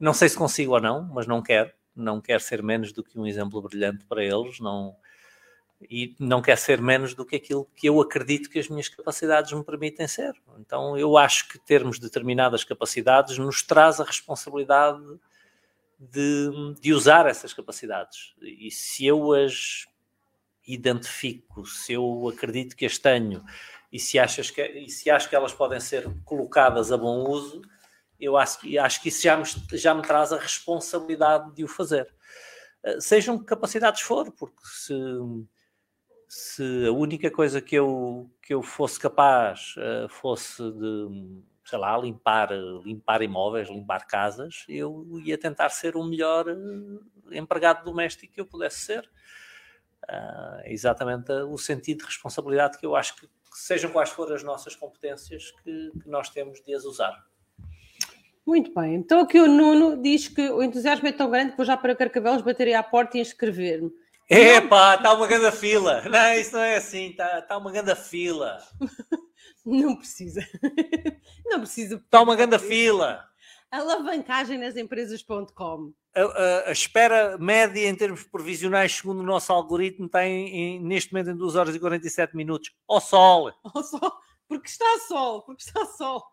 [0.00, 1.70] não sei se consigo ou não, mas não quero.
[1.94, 4.60] Não quero ser menos do que um exemplo brilhante para eles.
[4.60, 4.96] Não,
[5.90, 9.52] e não quero ser menos do que aquilo que eu acredito que as minhas capacidades
[9.52, 10.34] me permitem ser.
[10.58, 15.02] Então, eu acho que termos determinadas capacidades nos traz a responsabilidade
[15.98, 18.34] de, de usar essas capacidades.
[18.42, 19.86] E se eu as
[20.66, 23.44] identifico, se eu acredito que as tenho
[23.92, 27.62] e se, achas que, e se acho que elas podem ser colocadas a bom uso,
[28.18, 29.44] eu acho, acho que isso já me,
[29.78, 32.12] já me traz a responsabilidade de o fazer.
[32.82, 34.94] Eh, Sejam que capacidades for, porque se,
[36.28, 41.96] se a única coisa que eu, que eu fosse capaz eh, fosse de, sei lá,
[41.98, 42.50] limpar,
[42.84, 48.46] limpar imóveis, limpar casas, eu ia tentar ser o melhor eh, empregado doméstico que eu
[48.46, 49.08] pudesse ser.
[50.08, 54.76] É exatamente o sentido de responsabilidade que eu acho que, sejam quais forem as nossas
[54.76, 57.24] competências, que, que nós temos de as usar.
[58.46, 58.94] Muito bem.
[58.94, 61.96] Então aqui o Nuno diz que o entusiasmo é tão grande que vou já para
[61.96, 63.90] Carcavelos bateria à porta e inscrever-me.
[64.28, 66.02] Epá, está uma grande fila.
[66.02, 68.58] Não, isso não é assim, está tá uma grande fila.
[69.64, 70.46] Não precisa.
[71.44, 71.96] Não precisa.
[71.96, 73.24] Está uma grande fila.
[73.68, 75.92] Alavancagem nas empresas.com.
[76.16, 80.80] A, a- a espera média em termos provisionais, segundo o nosso algoritmo, está em, em-
[80.82, 82.72] neste momento em 2 horas e 47 minutos.
[82.88, 83.52] Ao sol.
[83.62, 84.12] Ao sol,
[84.48, 86.24] porque está sol, porque está sol.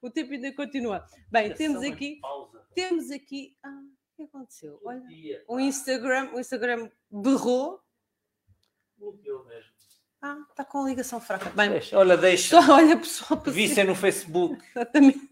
[0.00, 1.04] O tempo ainda continua.
[1.30, 2.62] Bem, temos aqui, Pausa.
[2.74, 3.56] temos aqui.
[3.64, 4.78] Ah, o que aconteceu?
[4.84, 5.42] Olha, Dia.
[5.48, 7.80] o Instagram, o Instagram berrou.
[8.96, 9.72] Bloqueou mesmo.
[10.20, 11.50] Ah, está com a ligação fraca.
[11.50, 12.60] Bem, Deixa, olha, deixa.
[12.62, 14.62] só olha pessoal, Vissem no Facebook.
[14.70, 15.31] Exatamente.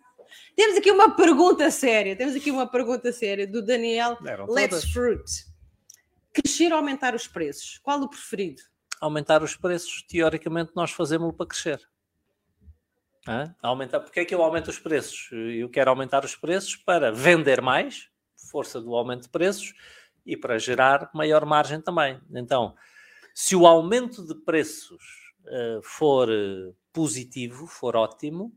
[0.57, 2.17] Temos aqui uma pergunta séria.
[2.17, 4.85] Temos aqui uma pergunta séria do Daniel Let's.
[4.93, 5.25] Fruit.
[6.33, 7.79] Crescer ou aumentar os preços?
[7.83, 8.63] Qual o preferido?
[9.01, 11.81] aumentar os preços, teoricamente nós fazemos para crescer.
[13.27, 13.55] Hã?
[13.63, 15.31] Aumentar, porque é que eu aumento os preços?
[15.33, 18.11] Eu quero aumentar os preços para vender mais,
[18.51, 19.73] força do aumento de preços,
[20.27, 22.21] e para gerar maior margem também.
[22.35, 22.75] Então,
[23.35, 28.53] se o aumento de preços eh, for eh, positivo, for ótimo,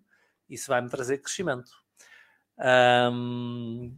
[0.50, 1.72] isso vai-me trazer crescimento.
[2.58, 3.96] Ahm,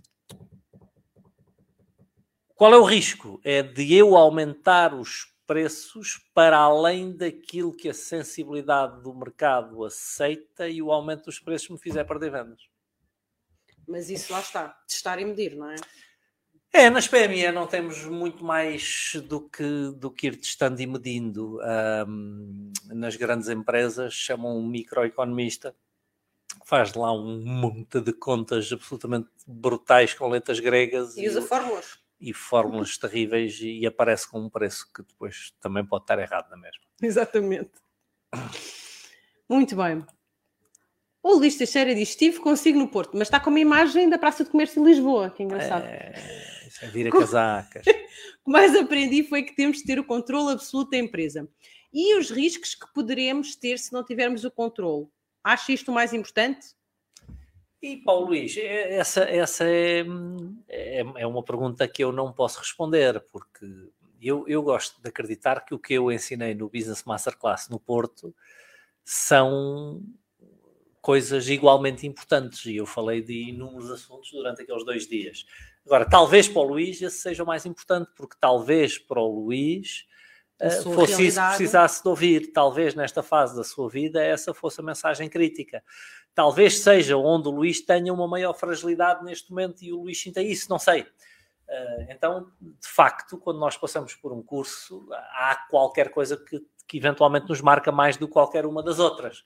[2.55, 3.39] qual é o risco?
[3.43, 10.67] É de eu aumentar os preços para além daquilo que a sensibilidade do mercado aceita
[10.67, 12.63] e o aumento dos preços me fizer perder vendas.
[13.87, 15.75] Mas isso lá está, testar e medir, não é?
[16.73, 21.59] É, nas PME não temos muito mais do que, do que ir testando e medindo.
[21.61, 25.73] Ahm, nas grandes empresas chamam um microeconomista,
[26.65, 31.99] faz lá um monte de contas absolutamente brutais com letras gregas E usa fórmulas.
[32.19, 36.57] e fórmulas terríveis e aparece com um preço que depois também pode estar errado na
[36.57, 36.83] mesma.
[37.01, 37.71] Exatamente.
[39.47, 40.03] Muito bem.
[41.21, 44.43] O Luís Teixeira diz: Estive consigo no Porto, mas está com uma imagem da Praça
[44.43, 45.85] de Comércio de Lisboa, que engraçado.
[45.85, 46.13] É,
[46.67, 47.85] isso é vira casacas.
[48.41, 51.49] O que mais aprendi foi que temos de ter o controle absoluto da empresa
[51.91, 55.07] e os riscos que poderemos ter se não tivermos o controle.
[55.45, 56.75] Acha isto mais importante?
[57.79, 60.03] E Paulo Luís, é- essa, essa é,
[60.67, 63.63] é, é uma pergunta que eu não posso responder, porque
[64.19, 68.35] eu, eu gosto de acreditar que o que eu ensinei no Business Masterclass no Porto
[69.03, 70.01] são
[70.99, 75.45] coisas igualmente importantes e eu falei de inúmeros assuntos durante aqueles dois dias.
[75.85, 80.07] Agora, talvez para o Luís esse seja o mais importante, porque talvez para o Luís
[80.59, 81.57] Eh, fosse isso que realidade.
[81.57, 82.51] precisasse de ouvir.
[82.53, 85.83] Talvez nesta fase da sua vida essa fosse a mensagem crítica.
[86.33, 90.41] Talvez seja onde o Luís tenha uma maior fragilidade neste momento e o Luís sinta
[90.41, 91.05] isso, não sei.
[91.67, 96.97] Eh, então, de facto, quando nós passamos por um curso, há qualquer coisa que, que
[96.97, 99.43] eventualmente nos marca mais do que qualquer uma das outras.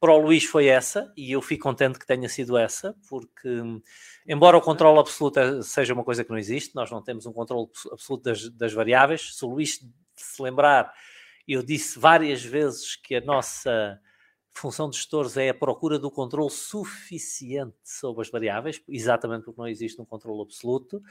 [0.00, 3.62] Para o Luís foi essa, e eu fico contente que tenha sido essa, porque,
[4.26, 7.68] embora o controle absoluto seja uma coisa que não existe, nós não temos um controle
[7.92, 9.36] absoluto das, das variáveis.
[9.36, 9.78] Se o Luís
[10.14, 10.92] se lembrar,
[11.46, 14.00] eu disse várias vezes que a nossa
[14.54, 19.66] função de gestores é a procura do controle suficiente sobre as variáveis, exatamente porque não
[19.66, 21.02] existe um controle absoluto,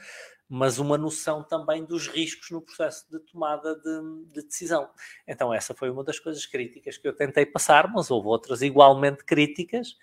[0.48, 4.88] mas uma noção também dos riscos no processo de tomada de, de, decisão.
[5.26, 9.24] Então, essa foi uma das coisas críticas que eu tentei passar, mas houve outras igualmente
[9.24, 9.96] críticas.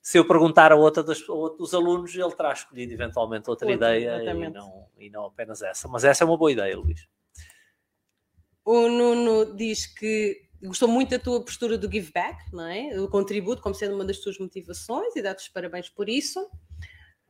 [0.00, 4.22] Se eu perguntar a outra dos, dos alunos, ele terá escolhido eventualmente outra, outra ideia
[4.22, 5.88] e não, e não apenas essa.
[5.88, 7.08] Mas essa é uma boa ideia, Luís.
[8.64, 12.98] O Nuno diz que gostou muito da tua postura do give back, não é?
[12.98, 16.48] O contributo como sendo uma das tuas motivações e dá-te os parabéns por isso.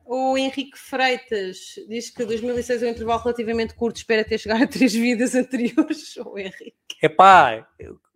[0.05, 1.57] O Henrique Freitas
[1.89, 6.15] diz que 2006 é um intervalo relativamente curto, espera ter chegado a três vidas anteriores.
[6.17, 6.75] O Henrique.
[7.01, 7.67] Epá,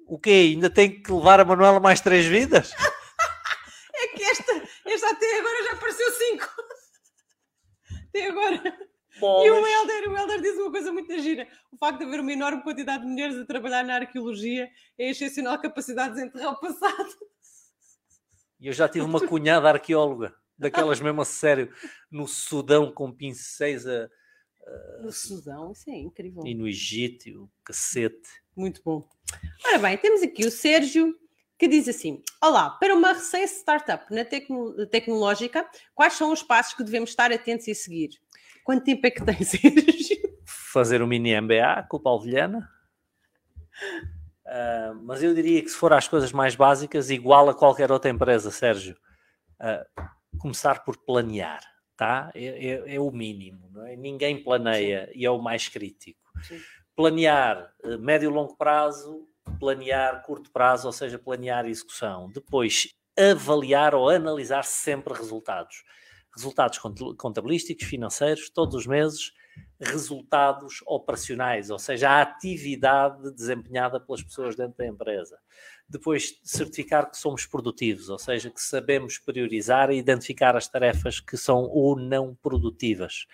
[0.05, 0.53] o quê?
[0.53, 2.73] Ainda tem que levar a Manuela mais três vidas?
[3.95, 6.49] é que esta, esta até agora já apareceu cinco.
[8.09, 8.88] Até agora.
[9.19, 9.47] Pois.
[9.47, 11.47] E o Helder, o Helder diz uma coisa muito gira.
[11.71, 15.59] O facto de haver uma enorme quantidade de mulheres a trabalhar na arqueologia é excepcional
[15.59, 17.09] capacidade de enterrar o passado.
[18.59, 21.73] E eu já tive uma cunhada arqueóloga, daquelas mesmo a sério,
[22.11, 24.09] no Sudão com pincéis a.
[25.01, 26.45] No Sudão, isso é incrível.
[26.45, 28.29] E no Egito, cacete.
[28.55, 29.07] Muito bom.
[29.65, 31.17] Ora bem, temos aqui o Sérgio
[31.57, 36.83] que diz assim: Olá, para uma recém-startup na tecno tecnológica, quais são os passos que
[36.83, 38.09] devemos estar atentos e seguir?
[38.63, 39.51] Quanto tempo é que tens,
[40.45, 42.69] Fazer um mini MBA com o Paulo Vilhena.
[44.45, 48.09] Uh, mas eu diria que se for às coisas mais básicas, igual a qualquer outra
[48.09, 48.95] empresa, Sérgio,
[49.61, 50.03] uh,
[50.39, 51.61] começar por planear,
[51.95, 52.31] tá?
[52.33, 53.95] É, é, é, o mínimo, não é?
[53.95, 55.19] Ninguém planeia Sim.
[55.19, 56.19] e é o mais crítico.
[56.43, 56.59] Sim.
[56.95, 59.27] Planear uh, médio e longo prazo,
[59.59, 62.31] planear curto prazo, ou seja, planear execução.
[62.31, 65.83] Depois, avaliar ou analisar sempre resultados
[66.39, 66.79] resultados
[67.17, 69.33] contabilísticos, financeiros, todos os meses,
[69.79, 75.37] resultados operacionais, ou seja, a atividade desempenhada pelas pessoas dentro da empresa.
[75.87, 81.37] Depois, certificar que somos produtivos, ou seja, que sabemos priorizar e identificar as tarefas que
[81.37, 83.25] são ou não produtivas.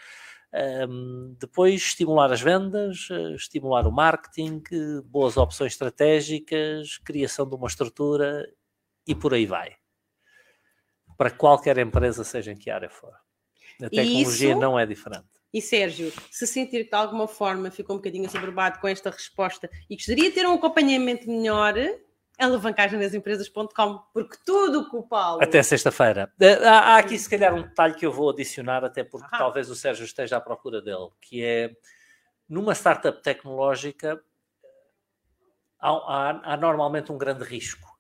[0.88, 4.64] Um, depois, estimular as vendas, eh, estimular o marketing,
[5.04, 8.48] boas opções estratégicas, criação de uma estrutura
[9.06, 9.76] e por aí vai
[11.18, 13.14] para qualquer empresa, seja em que área for.
[13.82, 15.28] A tecnologia isso, não é diferente.
[15.54, 19.70] E Sérgio, se sentir que de alguma forma ficou um bocadinho assoberbado com esta resposta
[19.90, 21.76] e gostaria de ter um acompanhamento melhor,
[22.38, 25.42] alavancagemnasempresas.com, porque tudo que o Paulo.
[25.42, 26.32] Até sexta-feira.
[26.40, 29.70] Eh, há, há, aqui, se calhar, um detalhe que eu vou adicionar, até porque talvez
[29.70, 31.72] o Sérgio esteja à procura dele, que é
[32.48, 34.22] numa startup tecnológica
[35.80, 37.95] há, há, há normalmente um grande risco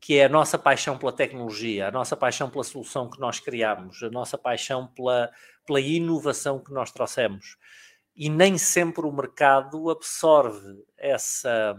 [0.00, 4.02] que é a nossa paixão pela tecnologia, a nossa paixão pela solução que nós criamos,
[4.02, 5.30] a nossa paixão pela,
[5.66, 7.56] pela inovação que nós trouxemos.
[8.16, 11.76] E nem sempre o mercado absorve essa,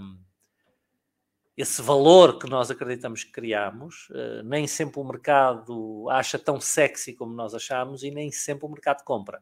[1.58, 7.14] esse valor que nós acreditamos que criamos, uh, nem sempre o mercado acha tão sexy
[7.14, 9.42] como nós achamos e nem sempre o mercado compra.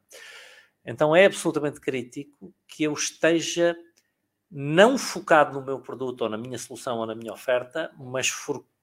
[0.85, 3.75] Então é absolutamente crítico que eu esteja
[4.51, 8.29] não focado no meu produto ou na minha solução ou na minha oferta, mas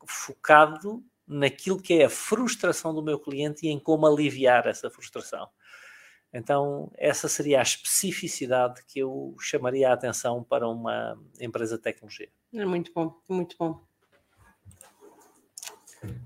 [0.07, 5.49] focado naquilo que é a frustração do meu cliente e em como aliviar essa frustração.
[6.33, 12.29] Então, essa seria a especificidade que eu chamaria a atenção para uma empresa de tecnologia.
[12.55, 13.85] É muito bom, muito bom.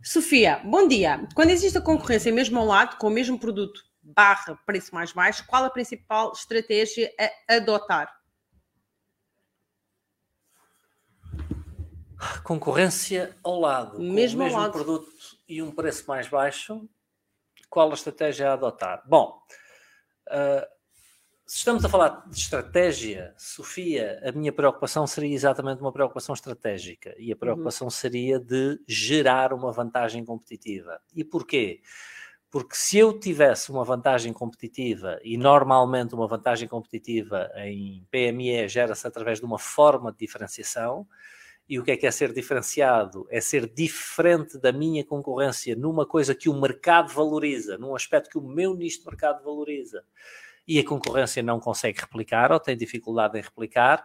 [0.03, 1.27] Sofia, bom dia.
[1.35, 5.47] Quando existe a concorrência mesmo ao lado, com o mesmo produto barra preço mais baixo,
[5.47, 7.11] qual a principal estratégia
[7.49, 8.20] a adotar?
[12.51, 14.73] Concorrência ao lado, mesmo, com o mesmo lado.
[14.73, 15.09] produto
[15.49, 16.85] e um preço mais baixo,
[17.69, 19.05] qual a estratégia a adotar?
[19.07, 19.41] Bom,
[20.27, 20.67] uh,
[21.47, 27.15] se estamos a falar de estratégia, Sofia, a minha preocupação seria exatamente uma preocupação estratégica
[27.19, 27.91] e a preocupação uhum.
[27.93, 31.01] seria de gerar uma vantagem competitiva.
[31.15, 31.81] E porquê?
[32.51, 39.07] Porque se eu tivesse uma vantagem competitiva, e normalmente uma vantagem competitiva em PME gera-se
[39.07, 41.07] através de uma forma de diferenciação,
[41.71, 43.29] e o que é que é ser diferenciado?
[43.31, 48.39] É ser diferente da minha concorrência numa coisa que o mercado valoriza, num aspecto que
[48.39, 50.03] o meu nicho de mercado valoriza.
[50.67, 54.05] E a concorrência não consegue replicar ou tem dificuldade em replicar.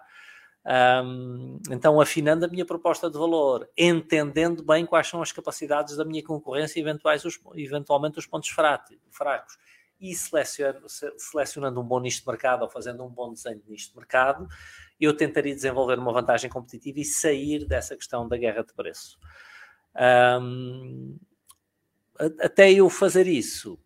[1.04, 6.06] Um, então, afinando a minha proposta de valor, entendendo bem quais são as capacidades da
[6.06, 9.58] minha concorrência e eventuais os, eventualmente os pontos fracos.
[10.00, 10.86] E selecionando,
[11.18, 14.48] selecionando um bom nicho de mercado ou fazendo um bom desenho de nicho de mercado,
[15.00, 19.18] eu tentaria desenvolver uma vantagem competitiva e sair dessa questão da guerra de preço.
[20.42, 21.18] Um,
[22.40, 23.80] até eu fazer isso,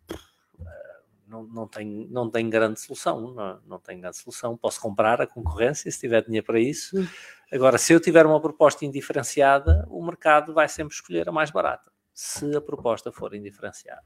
[1.30, 3.32] não, não, tem, não tem grande solução.
[3.32, 4.56] Não, não tem grande solução.
[4.56, 6.98] Posso comprar a concorrência se tiver dinheiro para isso.
[6.98, 7.06] Hum.
[7.52, 11.90] Agora, se eu tiver uma proposta indiferenciada, o mercado vai sempre escolher a mais barata,
[12.12, 14.04] se a proposta for indiferenciada.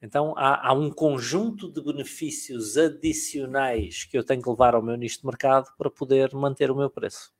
[0.00, 4.96] Então, há, há, um conjunto de benefícios adicionais que eu tenho que levar ao meu
[4.96, 7.34] nicho de mercado para poder manter o meu preço.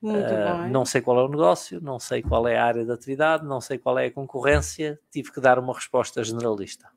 [0.00, 0.70] Muito uh, bem.
[0.70, 3.60] Não sei qual é o negócio, não sei qual é a área de atividade, não
[3.60, 6.88] sei qual é a concorrência, tive que dar uma resposta generalista.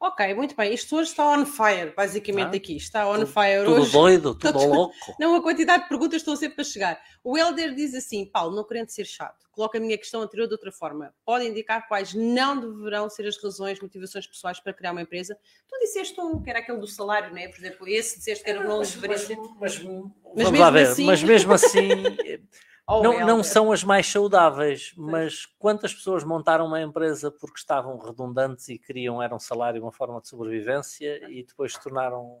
[0.00, 0.72] Ok, muito bem.
[0.72, 2.76] Isto hoje está on fire, basicamente ah, aqui.
[2.76, 3.92] Está on tudo, fire tudo hoje.
[3.92, 4.94] doido, tudo louco.
[5.18, 7.02] Não, a quantidade de perguntas estão sempre a chegar.
[7.24, 10.54] O Helder diz assim: Paulo, não querendo ser chato, coloca a minha questão anterior de
[10.54, 11.12] outra forma.
[11.24, 15.36] Pode indicar quais não deverão ser as razões, motivações pessoais para criar uma empresa?
[15.68, 17.48] Tu disseste um, que era aquele do salário, não é?
[17.48, 19.36] Por exemplo, esse disseste que era é, não deveria ser.
[19.36, 21.06] Mas, mas, mas, vamos lá ver, assim...
[21.06, 21.88] mas mesmo assim.
[22.90, 27.98] Oh, não, não são as mais saudáveis, mas quantas pessoas montaram uma empresa porque estavam
[27.98, 32.40] redundantes e queriam, era um salário, uma forma de sobrevivência e depois se tornaram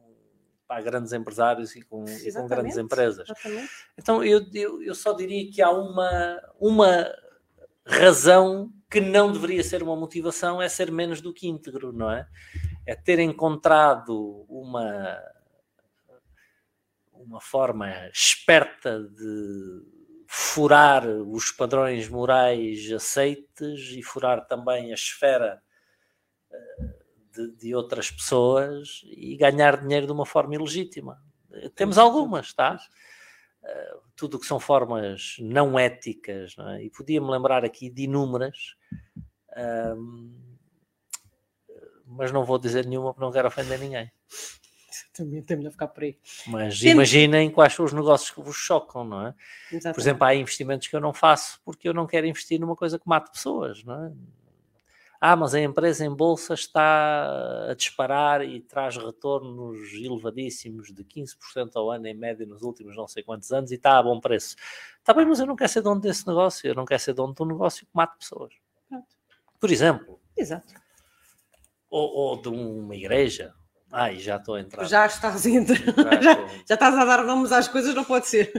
[0.66, 3.28] pá, grandes empresários e com, e com grandes empresas.
[3.28, 3.70] Exatamente.
[3.98, 7.14] Então eu, eu, eu só diria que há uma, uma
[7.84, 12.26] razão que não deveria ser uma motivação, é ser menos do que íntegro, não é?
[12.86, 15.22] É ter encontrado uma,
[17.12, 19.97] uma forma esperta de
[20.30, 25.62] furar os padrões morais aceites e furar também a esfera
[26.52, 26.94] eh,
[27.32, 31.18] de, de outras pessoas e ganhar dinheiro de uma forma ilegítima.
[31.74, 32.78] Temos algumas, tá?
[33.64, 36.84] Eh, tudo o que são formas não éticas, não é?
[36.84, 38.76] e podia-me lembrar aqui de inúmeras,
[39.96, 40.56] um,
[42.04, 44.12] mas não vou dizer nenhuma porque não quero ofender ninguém.
[45.18, 46.16] Também temos a ficar por aí.
[46.46, 49.34] Mas imaginem quais são os negócios que vos chocam, não é?
[49.72, 49.94] Exatamente.
[49.94, 53.00] Por exemplo, há investimentos que eu não faço porque eu não quero investir numa coisa
[53.00, 54.12] que mate pessoas, não é?
[55.20, 61.72] Ah, mas a empresa em bolsa está a disparar e traz retornos elevadíssimos de 15%
[61.74, 64.54] ao ano em média nos últimos não sei quantos anos e está a bom preço.
[65.00, 67.34] Está bem, mas eu não quero ser dono desse negócio, eu não quero ser dono
[67.34, 68.54] de um negócio que mate pessoas.
[68.88, 69.08] Pronto.
[69.58, 70.20] Por exemplo.
[70.36, 70.72] Exato.
[71.90, 73.52] Ou, ou de uma igreja,
[73.92, 74.84] Ai, já estou a entrar.
[74.84, 75.78] Já estás a entrar.
[76.22, 76.32] Já,
[76.68, 78.52] já, estás a dar nomes às coisas, não pode ser.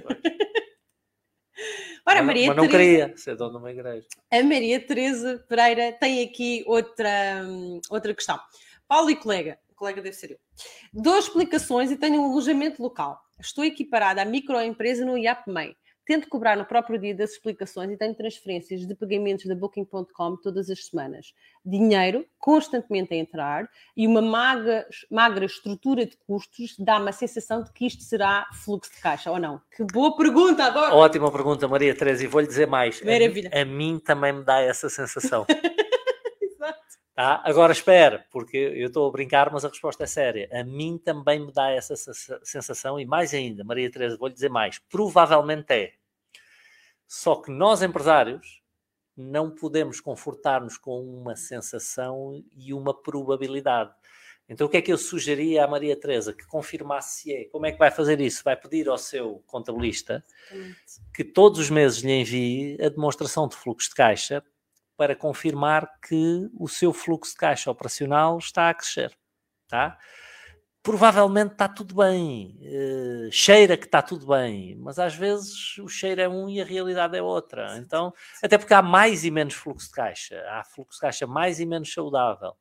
[2.06, 4.08] Ora, mas, Maria mas não Teresa, queria ser dono de uma igreja.
[4.32, 7.44] A Maria Teresa Pereira tem aqui outra,
[7.90, 8.40] outra questão.
[8.88, 10.40] Paulo e colega, o colega deve ser eu.
[10.92, 13.22] Dou explicações e tenho um alojamento local.
[13.40, 15.76] Estou equiparada à microempresa no IAPMEI
[16.10, 20.68] tento cobrar no próprio dia das explicações e tenho transferências de pagamentos da Booking.com todas
[20.68, 21.36] as semanas.
[21.64, 27.72] Dinheiro constantemente a entrar e uma magra, magra estrutura de custos dá-me a sensação de
[27.72, 29.62] que isto será fluxo de caixa ou não.
[29.78, 30.96] Que boa pergunta, adoro!
[30.96, 33.00] Ótima pergunta, Maria Teresa, e vou-lhe dizer mais.
[33.04, 33.52] Maravilha.
[33.54, 35.46] A, a mim também me dá essa sensação.
[37.20, 37.42] Tá?
[37.44, 40.48] Agora espera, porque eu estou a brincar, mas a resposta é séria.
[40.54, 41.94] A mim também me dá essa
[42.44, 45.99] sensação, e mais ainda, Maria Teresa, vou-lhe dizer mais, provavelmente é.
[47.10, 48.62] Só que nós, empresários,
[49.18, 53.92] não podemos confortar-nos com uma sensação e uma probabilidade.
[54.48, 56.34] Então, o que é que eu sugeria à Maria Teresa?
[56.34, 57.46] Que confirmasse se é.
[57.46, 58.44] Como é que vai fazer isso?
[58.44, 60.24] Vai pedir ao seu contabilista
[61.12, 64.44] que todos os meses lhe envie a demonstração de fluxo de caixa
[64.96, 69.18] para confirmar que o seu fluxo de caixa operacional está a crescer.
[69.68, 69.98] Tá?
[70.90, 76.20] Provavelmente está tudo bem, uh, cheira que está tudo bem, mas às vezes o cheiro
[76.20, 77.78] é um e a realidade é outra.
[77.78, 78.12] Então,
[78.42, 81.66] até porque há mais e menos fluxo de caixa, há fluxo de caixa mais e
[81.68, 82.56] menos saudável.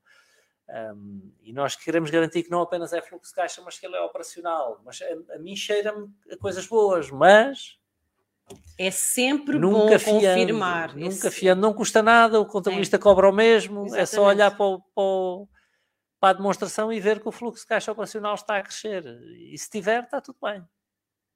[0.68, 3.97] Um, e nós queremos garantir que não apenas é fluxo de caixa, mas que ele
[3.97, 4.79] é operacional.
[4.85, 7.79] Mas a, a mim cheira-me a coisas boas, mas
[8.76, 10.95] é sempre nunca bom fiando, confirmar.
[10.95, 12.99] Nunca fiando, não custa nada, o contabilista é.
[12.99, 14.03] cobra o mesmo, Exatamente.
[14.03, 15.49] é só olhar para o, para o
[16.21, 19.05] para a demonstração e ver que o fluxo de caixa operacional está a crescer.
[19.53, 20.64] E se tiver, está tudo bem.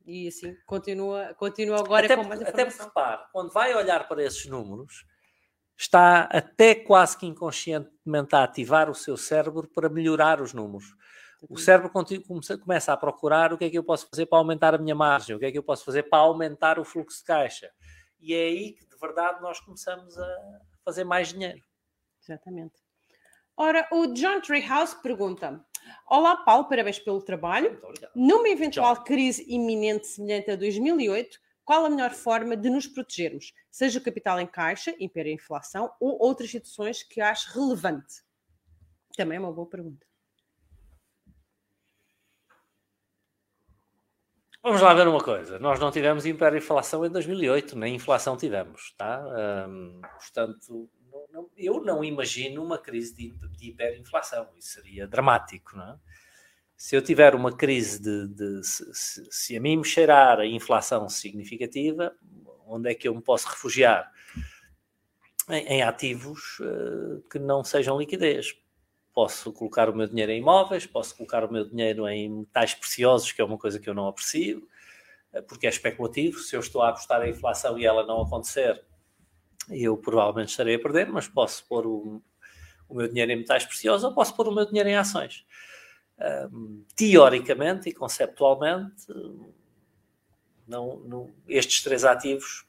[0.05, 4.23] E assim, continua, continua agora até com mais Até porque, repare, quando vai olhar para
[4.23, 5.07] esses números,
[5.77, 10.95] está até quase que inconscientemente a ativar o seu cérebro para melhorar os números.
[11.49, 11.91] O cérebro
[12.61, 15.35] começa a procurar o que é que eu posso fazer para aumentar a minha margem,
[15.35, 17.71] o que é que eu posso fazer para aumentar o fluxo de caixa.
[18.21, 21.61] E é aí que, de verdade, nós começamos a fazer mais dinheiro.
[22.23, 22.75] Exatamente.
[23.57, 25.65] Ora, o John Treehouse pergunta:
[26.09, 27.81] Olá, Paulo, parabéns pelo trabalho.
[28.15, 29.05] Numa eventual John.
[29.05, 33.53] crise iminente semelhante a 2008, qual a melhor forma de nos protegermos?
[33.71, 38.23] Seja o capital em caixa, imperir a inflação ou outras situações que acho relevante?
[39.17, 40.07] Também é uma boa pergunta.
[44.63, 45.59] Vamos lá ver uma coisa.
[45.59, 49.21] Nós não tivemos império inflação em 2008, nem inflação tivemos, tá?
[50.21, 50.89] portanto,
[51.33, 55.99] não, eu não imagino uma crise de, de hiperinflação, isso seria dramático, não é?
[56.77, 61.09] Se eu tiver uma crise de, de se, se, a mim me cheirar a inflação
[61.09, 62.13] significativa,
[62.67, 64.11] onde é que eu me posso refugiar?
[65.49, 68.57] Em, em ativos uh, que não sejam liquidez.
[69.15, 73.31] Posso colocar o meu dinheiro em imóveis, posso colocar o meu dinheiro em metais preciosos,
[73.31, 74.67] que é uma coisa que eu não aprecio,
[75.33, 76.41] uh, porque é especulativo.
[76.41, 78.85] Se eu estou a apostar a inflação e ela não acontecer,
[79.71, 82.23] eu provavelmente estarei a perder, mas posso pôr o,
[82.89, 85.45] o meu dinheiro em metais preciosos ou posso pôr o meu dinheiro em ações.
[86.53, 89.07] Um, teoricamente e conceptualmente,
[90.67, 92.65] não, não, estes três ativos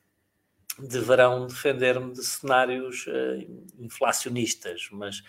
[0.79, 5.21] deverão defender-me de cenários uh, inflacionistas, mas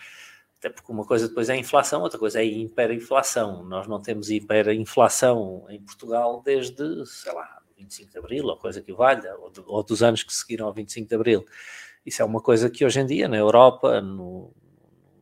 [0.57, 3.63] até porque uma coisa depois é inflação, outra coisa é hiperinflação.
[3.63, 8.93] Nós não temos hiperinflação em Portugal desde, sei lá, 25 de Abril, ou coisa que
[8.93, 11.45] valha, ou, ou, dos anos que seguiram ao 25 de Abril.
[12.05, 14.53] Isso é uma coisa que hoje em dia, na Europa, no,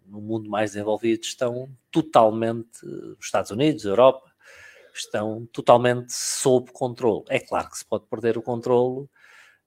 [0.06, 4.32] no mundo mais desenvolvido, estão totalmente, os Estados Unidos, Europa,
[4.94, 7.24] estão totalmente sob controle.
[7.30, 9.08] É claro que se pode perder o controle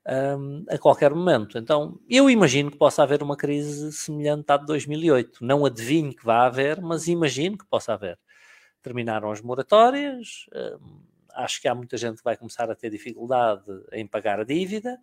[0.06, 1.58] um, a qualquer momento.
[1.58, 5.44] Então, eu imagino que possa haver uma crise semelhante à de 2008.
[5.44, 8.18] Não adivinho que vá haver, mas imagino que possa haver.
[8.82, 11.00] Terminaram as moratórias, um,
[11.36, 14.98] acho que há muita gente que vai começar a ter dificuldade em pagar a dívida,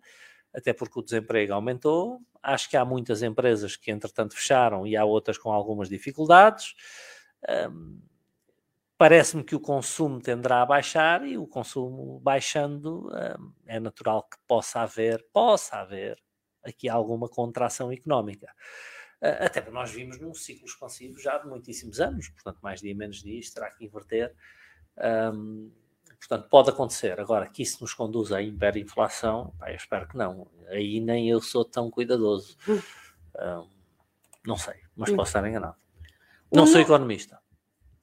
[0.52, 2.20] até porque o desemprego aumentou.
[2.42, 6.74] Acho que há muitas empresas que, entretanto, fecharam e há outras com algumas dificuldades.
[7.70, 8.00] Um,
[8.96, 14.36] Parece-me que o consumo tenderá a baixar e o consumo baixando um, é natural que
[14.46, 16.16] possa haver, possa haver
[16.62, 18.46] aqui alguma contração económica.
[19.20, 22.94] Uh, até porque nós vimos num ciclo expansivo já de muitíssimos anos, portanto, mais dia
[22.94, 24.32] menos dia, terá que inverter.
[24.96, 25.72] Um,
[26.26, 27.20] Portanto, pode acontecer.
[27.20, 30.46] Agora, que isso nos conduza à hiperinflação, pá, eu espero que não.
[30.68, 32.56] Aí nem eu sou tão cuidadoso.
[34.46, 35.76] Não sei, mas posso estar enganado.
[36.50, 37.38] Não sou economista.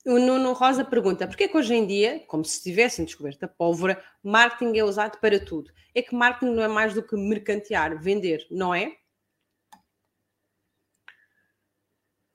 [0.05, 4.03] O Nuno Rosa pergunta: porquê que hoje em dia, como se tivessem descoberto a pólvora,
[4.23, 5.71] marketing é usado para tudo?
[5.93, 8.97] É que marketing não é mais do que mercantear, vender, não é?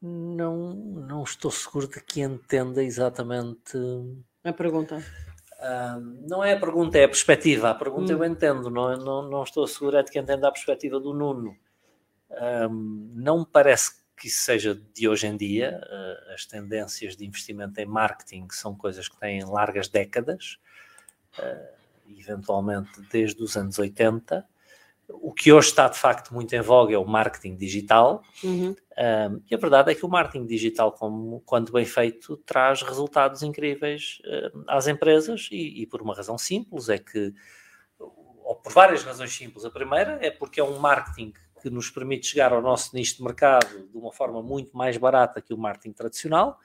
[0.03, 3.79] Não, não estou seguro de que entenda exatamente
[4.45, 5.03] a pergunta
[6.29, 7.71] não é a pergunta, é a perspectiva.
[7.71, 8.23] A pergunta hum.
[8.23, 11.57] eu entendo, não, não, não estou seguro é de que entenda a perspectiva do Nuno.
[12.31, 15.81] Um, não me parece que isso seja de hoje em dia.
[15.83, 20.59] Uh, as tendências de investimento em marketing são coisas que têm largas décadas,
[21.39, 24.47] uh, eventualmente desde os anos 80.
[25.09, 28.71] O que hoje está de facto muito em voga é o marketing digital, uhum.
[28.71, 33.43] um, e a verdade é que o marketing digital, como, quando bem feito, traz resultados
[33.43, 37.33] incríveis uh, às empresas, e, e, por uma razão simples: é que,
[37.99, 39.65] ou por várias razões simples.
[39.65, 41.33] A primeira é porque é um marketing
[41.63, 45.41] que nos permite chegar ao nosso nicho de mercado de uma forma muito mais barata
[45.41, 46.59] que o marketing tradicional.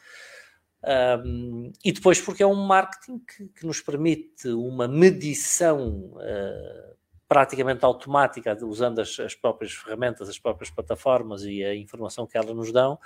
[0.84, 6.96] Um, e depois porque é um marketing que, que nos permite uma medição uh,
[7.32, 12.54] praticamente automática, usando as, as, próprias ferramentas, as próprias plataformas e a informação que elas
[12.54, 13.00] nos dão,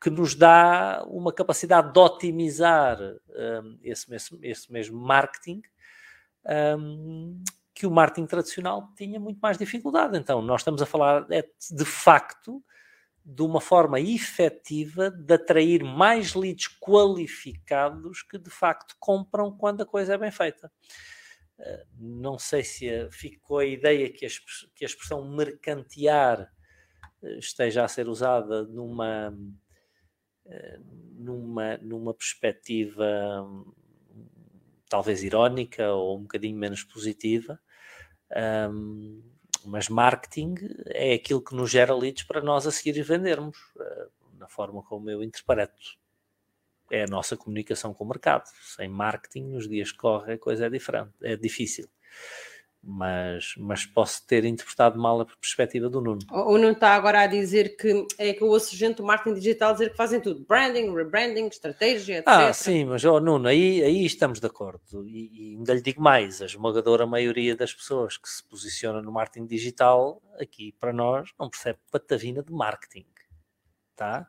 [0.00, 5.62] que nos dá uma capacidade de otimizar um, esse, mesmo, esse mesmo marketing
[6.78, 7.42] um,
[7.74, 10.16] que o marketing tradicional tinha muito mais dificuldade.
[10.16, 12.62] Então, nós estamos a falar é, de facto
[13.24, 19.86] de uma forma efetiva de atrair mais leads qualificados que de facto compram quando a
[19.86, 20.70] coisa é bem feita.
[21.58, 24.28] Eh, não sei se ficou a ideia que a,
[24.74, 26.52] que a expressão mercantear
[27.22, 29.34] eh, esteja a ser usada numa,
[30.46, 30.78] eh,
[31.14, 33.04] numa, numa perspectiva
[33.42, 33.72] hum,
[34.88, 37.58] talvez irónica ou um bocadinho menos positiva,
[38.70, 39.22] um,
[39.64, 40.54] mas marketing
[40.86, 43.58] é aquilo que nos gera leads para nós a seguir vendermos,
[44.38, 45.98] na forma como eu interpreto
[46.90, 48.44] é a nossa comunicação com o mercado.
[48.76, 51.88] Sem marketing, nos dias que correm, a coisa é diferente, é difícil.
[52.88, 56.20] Mas, mas posso ter interpretado mal a perspectiva do Nuno.
[56.30, 59.72] Ou não está agora a dizer que é que eu ouço gente do marketing digital
[59.72, 62.28] dizer que fazem tudo: branding, rebranding, estratégia, etc.
[62.28, 65.04] Ah, sim, mas oh, Nuno, aí, aí estamos de acordo.
[65.04, 69.10] E, e ainda lhe digo mais: a esmagadora maioria das pessoas que se posicionam no
[69.10, 73.06] marketing digital, aqui para nós, não percebe patavina de marketing.
[73.96, 74.28] Tá?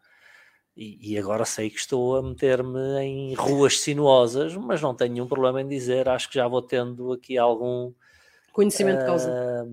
[0.77, 5.27] E, e, agora sei que estou a meter-me em ruas sinuosas, mas não tenho nenhum
[5.27, 7.91] problema em dizer, acho que já vou tendo aqui algum
[8.53, 9.67] conhecimento uh, de causa.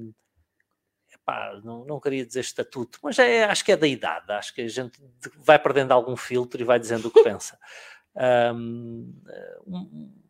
[1.12, 4.62] Epá, não, não queria dizer estatuto, mas é, acho que é da idade, acho que
[4.62, 4.98] a gente
[5.36, 7.58] vai perdendo algum filtro e vai dizendo o que pensa.
[8.16, 9.12] Um,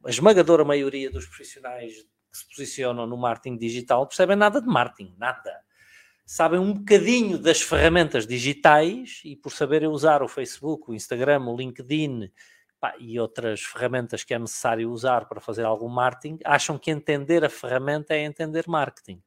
[0.02, 5.14] a esmagadora maioria dos profissionais que se posicionam no marketing digital percebem nada de marketing,
[5.18, 5.63] nada
[6.26, 11.56] sabem um bocadinho das ferramentas digitais e por saberem usar o Facebook, o Instagram, o
[11.56, 12.30] LinkedIn
[12.80, 17.44] pá, e outras ferramentas que é necessário usar para fazer algum marketing, acham que entender
[17.44, 19.22] a ferramenta é entender marketing.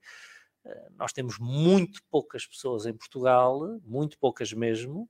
[0.65, 5.09] Eh, nós temos muito poucas pessoas em Portugal, muito poucas mesmo,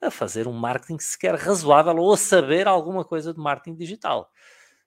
[0.00, 4.30] a fazer um marketing sequer razoável ou a saber alguma coisa de marketing digital.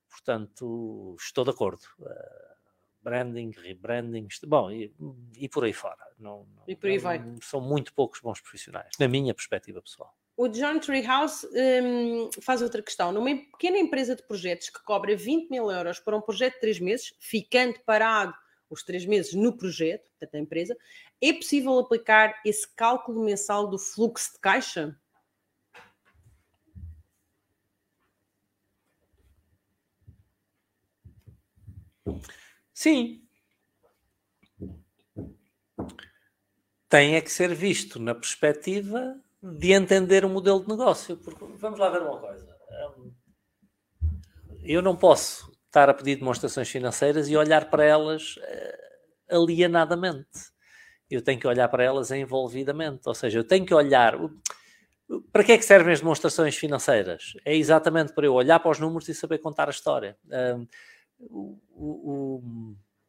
[0.09, 1.81] Portanto, estou de acordo.
[3.01, 4.93] Branding, rebranding, bom, e,
[5.35, 5.97] e, por aí fora.
[6.19, 7.23] Não, não, e por aí vai.
[7.41, 10.15] São muito poucos bons profissionais, na minha perspectiva pessoal.
[10.37, 13.11] O John Treehouse um, faz outra questão.
[13.11, 16.79] Numa pequena empresa de projetos que cobra 20 mil euros para um projeto de três
[16.79, 18.33] meses, ficando parado
[18.69, 20.77] os três meses no projeto, portanto, a empresa,
[21.21, 24.97] é possível aplicar esse cálculo mensal do fluxo de caixa?
[32.81, 33.21] Sim.
[36.89, 41.15] Tem é que ser visto na perspectiva de entender o modelo de negócio.
[41.17, 42.57] Porque vamos lá ver uma coisa.
[42.97, 43.11] Hum,
[44.63, 48.79] eu não posso estar a pedir demonstrações financeiras e olhar para elas eh,
[49.29, 50.49] alienadamente.
[51.07, 53.01] Eu tenho que olhar para elas envolvidamente.
[53.05, 54.17] Ou seja, eu tenho que olhar.
[55.31, 57.33] Para que é que servem as demonstrações financeiras?
[57.45, 60.17] É exatamente para eu olhar para os números e saber contar a história.
[61.29, 62.43] O, o,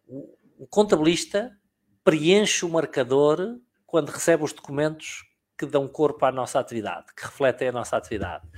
[0.06, 1.56] o, o contabilista
[2.04, 5.24] preenche o marcador quando recebe os documentos
[5.58, 8.48] que dão corpo à nossa atividade, que refletem a nossa atividade.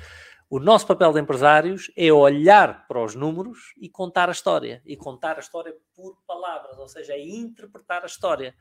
[0.48, 4.82] O nosso papel de empresários é olhar para os números e contar a história.
[4.86, 8.54] E contar a história por palavras, ou seja, é interpretar a história.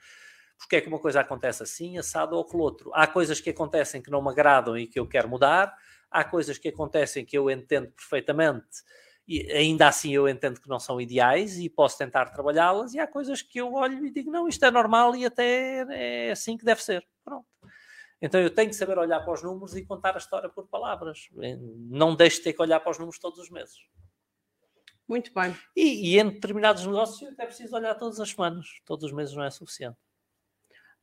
[0.58, 2.92] Porque é que uma coisa acontece assim, assado ou aquele outro.
[2.94, 5.76] Há coisas que acontecem que não me agradam e que eu quero mudar,
[6.10, 8.84] há coisas que acontecem que eu entendo perfeitamente
[9.28, 13.08] e ainda assim eu entendo que não são ideais e posso tentar trabalhá-las, e há
[13.08, 16.66] coisas que eu olho e digo, não, isto é normal e até é assim que
[16.66, 17.08] deve ser.
[17.24, 17.48] Pronto.
[18.22, 21.28] Então eu tenho que saber olhar para os números e contar a história por palavras.
[21.90, 23.76] Não deixo de ter que olhar para os números todos os meses.
[25.06, 25.54] Muito bem.
[25.76, 28.66] E, e em determinados negócios é preciso olhar todas as semanas.
[28.86, 29.98] Todos os meses não é suficiente.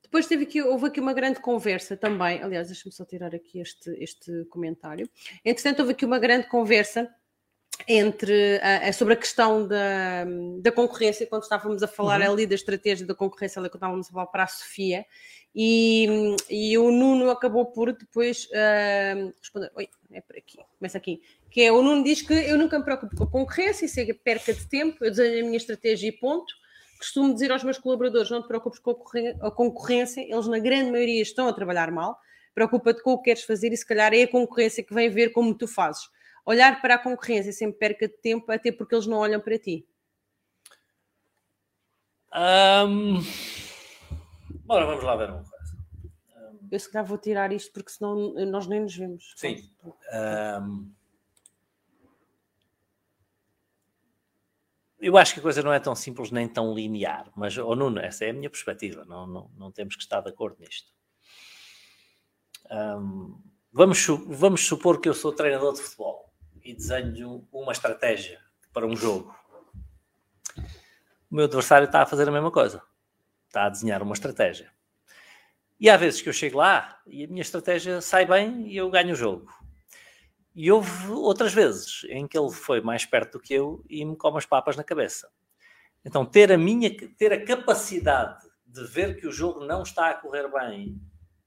[0.03, 2.43] Depois teve aqui, houve aqui uma grande conversa também.
[2.43, 5.09] Aliás, deixa-me só tirar aqui este, este comentário.
[5.45, 7.15] Entretanto, houve aqui uma grande conversa
[7.89, 10.25] entre uh, sobre a questão da,
[10.61, 12.33] da concorrência, quando estávamos a falar uhum.
[12.33, 15.05] ali da estratégia da concorrência, ali quando estávamos a falar para a Sofia,
[15.55, 19.71] e, e o Nuno acabou por depois uh, responder.
[19.75, 21.21] Oi, é por aqui, começa aqui.
[21.51, 24.13] Que é o Nuno diz que eu nunca me preocupo com a concorrência, isso é
[24.13, 26.55] perca de tempo, eu desenho a minha estratégia e ponto.
[26.99, 28.91] Costumo dizer aos meus colaboradores: não te preocupes com
[29.41, 32.17] a concorrência, eles na grande maioria estão a trabalhar mal.
[32.55, 35.31] Preocupa-te com o que queres fazer e se calhar é a concorrência que vem ver
[35.31, 36.09] como tu fazes
[36.51, 39.87] olhar para a concorrência sempre perca de tempo, até porque eles não olham para ti?
[42.35, 43.21] Um...
[44.65, 45.77] Bora, vamos lá ver uma coisa.
[46.37, 46.69] Um...
[46.71, 49.33] Eu se calhar vou tirar isto porque senão nós nem nos vemos.
[49.37, 49.71] Sim.
[50.13, 50.93] Um...
[54.99, 58.01] Eu acho que a coisa não é tão simples nem tão linear, mas, oh Nuno,
[58.01, 60.93] essa é a minha perspectiva, não, não, não temos que estar de acordo nisto.
[62.71, 63.41] Um,
[63.73, 66.30] vamos, vamos supor que eu sou treinador de futebol
[66.65, 68.41] e desenho uma estratégia
[68.73, 69.35] para um jogo.
[71.31, 72.83] O meu adversário está a fazer a mesma coisa.
[73.47, 74.71] Está a desenhar uma estratégia.
[75.79, 78.91] E há vezes que eu chego lá e a minha estratégia sai bem e eu
[78.91, 79.51] ganho o jogo.
[80.55, 84.17] E houve outras vezes em que ele foi mais perto do que eu e me
[84.17, 85.31] come as papas na cabeça.
[86.05, 90.15] Então, ter a minha, ter a capacidade de ver que o jogo não está a
[90.15, 91.01] correr bem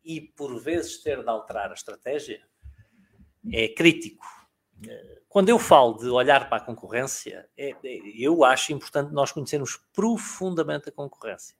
[0.04, 2.42] e por vezes ter de alterar a estratégia
[3.52, 4.26] é crítico
[5.30, 9.78] quando eu falo de olhar para a concorrência, é, é, eu acho importante nós conhecermos
[9.94, 11.56] profundamente a concorrência.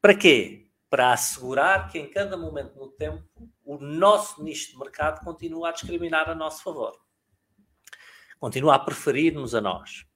[0.00, 0.68] Para quê?
[0.88, 3.24] Para assegurar que em cada momento no tempo
[3.64, 6.98] o nosso nicho de mercado continua a discriminar a nosso favor.
[8.38, 10.06] Continua a preferir-nos a nós.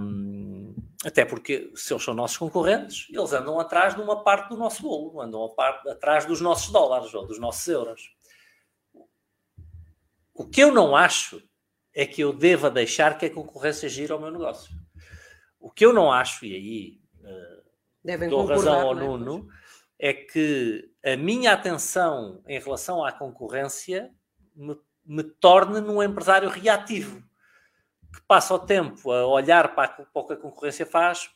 [0.00, 4.56] Um, até porque, se eles são nossos concorrentes, eles andam atrás de uma parte do
[4.56, 5.54] nosso bolo, andam
[5.88, 8.14] atrás dos nossos dólares ou dos nossos euros.
[10.40, 11.42] O que eu não acho
[11.94, 14.74] é que eu deva deixar que a concorrência gire ao meu negócio.
[15.58, 17.62] O que eu não acho, e aí uh,
[18.02, 19.00] Devem dou razão ao é?
[19.02, 19.48] Nuno,
[19.98, 24.14] é que a minha atenção em relação à concorrência
[24.56, 27.22] me, me torne num empresário reativo,
[28.10, 31.30] que passa o tempo a olhar para, para o que a concorrência faz,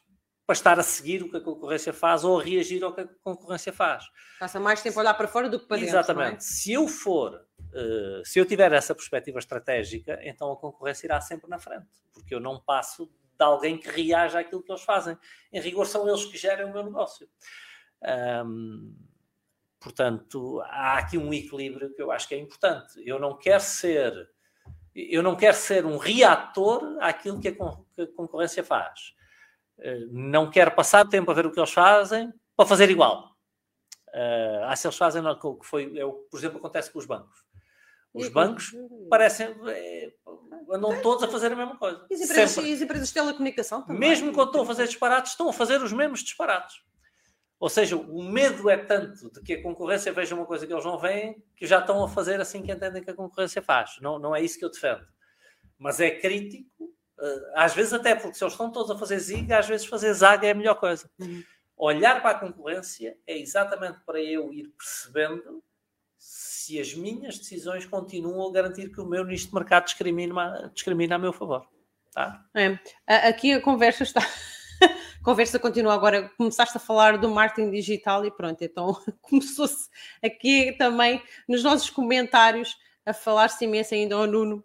[0.46, 3.08] para estar a seguir o que a concorrência faz ou a reagir ao que a
[3.22, 4.06] concorrência faz.
[4.40, 5.90] Passa mais tempo a olhar para fora do que para dentro.
[5.90, 6.36] Exatamente.
[6.36, 6.40] É?
[6.40, 11.50] Se eu for eh, se eu tiver essa perspectiva estratégica, então a concorrência irá sempre
[11.50, 15.18] na frente, porque eu não passo de alguém que reaja àquilo que eles fazem.
[15.52, 17.28] Em rigor, são eles que gerem o meu negócio.
[18.46, 18.94] Um,
[19.80, 23.02] portanto, há aqui um equilíbrio que eu acho que é importante.
[23.04, 24.30] Eu não quero ser,
[24.94, 29.14] eu não quero ser um reator àquilo que a, que a concorrência faz.
[29.78, 33.34] Uh, não quero passar tempo a ver o que eles fazem para fazer igual.
[34.14, 37.06] Uh, ah, se eles fazem o que foi, é o por exemplo, acontece com os
[37.06, 37.44] bancos.
[38.14, 38.72] Os bancos
[39.10, 39.54] parecem.
[39.66, 40.12] É,
[40.70, 42.06] andam todos a fazer a mesma coisa.
[42.08, 43.98] E as empresas, e as empresas de telecomunicação também.
[43.98, 46.76] Mesmo quando estão a fazer disparates, estão a fazer os mesmos disparates.
[47.58, 50.84] Ou seja, o medo é tanto de que a concorrência veja uma coisa que eles
[50.84, 53.96] não veem, que já estão a fazer assim que entendem que a concorrência faz.
[54.00, 55.04] Não, não é isso que eu defendo.
[55.78, 59.52] Mas é crítico, eh, às vezes até porque se eles estão todos a fazer zig,
[59.52, 61.10] às vezes fazer zaga é a melhor coisa.
[61.18, 61.42] Uhum.
[61.76, 65.63] Olhar para a concorrência é exatamente para eu ir percebendo
[66.24, 71.16] se as minhas decisões continuam a garantir que o meu nicho de mercado discrimina, discrimina
[71.16, 71.68] a meu favor.
[72.10, 72.42] Tá?
[73.06, 74.26] É, aqui a conversa está.
[75.22, 76.30] conversa continua agora.
[76.38, 79.90] Começaste a falar do marketing digital e pronto, então começou-se
[80.24, 84.64] aqui também nos nossos comentários a falar-se imenso ainda ao Nuno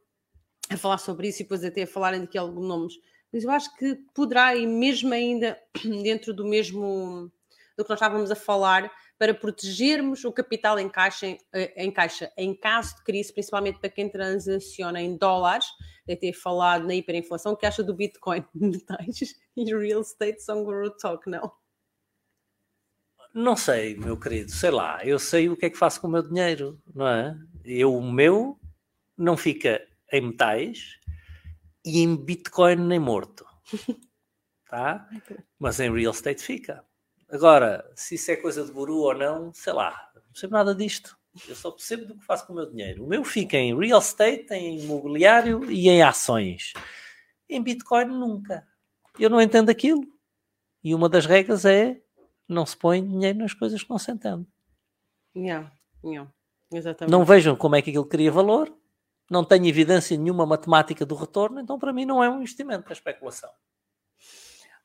[0.70, 2.94] a falar sobre isso e depois até a falarem daqui alguns nomes.
[3.34, 5.60] Mas eu acho que poderá, e mesmo ainda
[6.02, 7.30] dentro do mesmo
[7.78, 8.90] do que nós estávamos a falar,
[9.20, 13.90] para protegermos o capital em caixa, eh, em, caixa, em caso de crise, principalmente para
[13.90, 15.66] quem transaciona em dólares,
[16.08, 20.90] de ter falado na hiperinflação, que acha do Bitcoin, metais e real estate são guru
[20.92, 21.52] talk, não?
[23.34, 26.12] Não sei, meu querido, sei lá, eu sei o que é que faço com o
[26.12, 27.38] meu dinheiro, não é?
[27.66, 28.58] Eu, o meu
[29.18, 30.98] não fica em metais
[31.86, 33.46] e em Bitcoin nem morto,
[34.68, 35.08] tá?
[35.60, 36.84] Mas em real estate fica.
[37.32, 41.18] Agora, se isso é coisa de guru ou não, sei lá, não percebo nada disto.
[41.48, 43.04] Eu só percebo do que faço com o meu dinheiro.
[43.04, 46.74] O meu fica em real estate, em imobiliário e em ações.
[47.48, 48.68] Em Bitcoin, nunca.
[49.18, 50.02] Eu não entendo aquilo.
[50.84, 52.02] E uma das regras é
[52.48, 54.46] não se põe dinheiro nas coisas que não se entende.
[55.36, 55.72] Yeah,
[56.04, 56.30] yeah,
[56.74, 57.12] exatamente.
[57.12, 58.74] Não vejam como é que aquilo cria valor,
[59.30, 62.94] não tenho evidência nenhuma matemática do retorno, então para mim não é um investimento, é
[62.94, 63.52] especulação.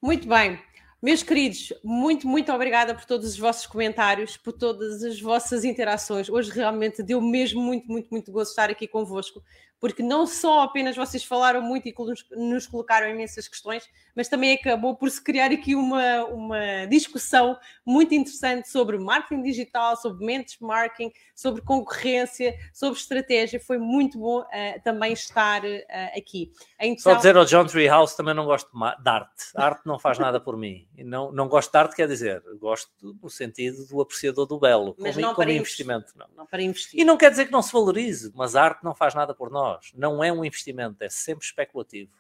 [0.02, 0.60] Muito bem.
[1.04, 6.30] Meus queridos, muito, muito obrigada por todos os vossos comentários, por todas as vossas interações.
[6.30, 9.42] Hoje realmente deu mesmo muito, muito, muito gosto estar aqui convosco
[9.84, 11.94] porque não só apenas vocês falaram muito e
[12.34, 13.86] nos colocaram imensas questões,
[14.16, 19.94] mas também acabou por se criar aqui uma, uma discussão muito interessante sobre marketing digital,
[19.98, 23.60] sobre benchmarking, sobre concorrência, sobre estratégia.
[23.60, 26.50] Foi muito bom uh, também estar uh, aqui.
[26.80, 27.12] Então...
[27.12, 29.44] Só dizer ao John Treehouse também não gosto de arte.
[29.54, 30.88] A arte não faz nada por mim.
[30.98, 32.90] Não, não gosto de arte, quer dizer, gosto
[33.20, 36.12] no sentido do apreciador do belo, mas como, não como investimento.
[36.16, 36.26] Não.
[36.36, 37.00] não para investir.
[37.00, 39.50] E não quer dizer que não se valorize, mas a arte não faz nada por
[39.50, 39.92] nós.
[39.94, 42.12] Não é um investimento, é sempre especulativo.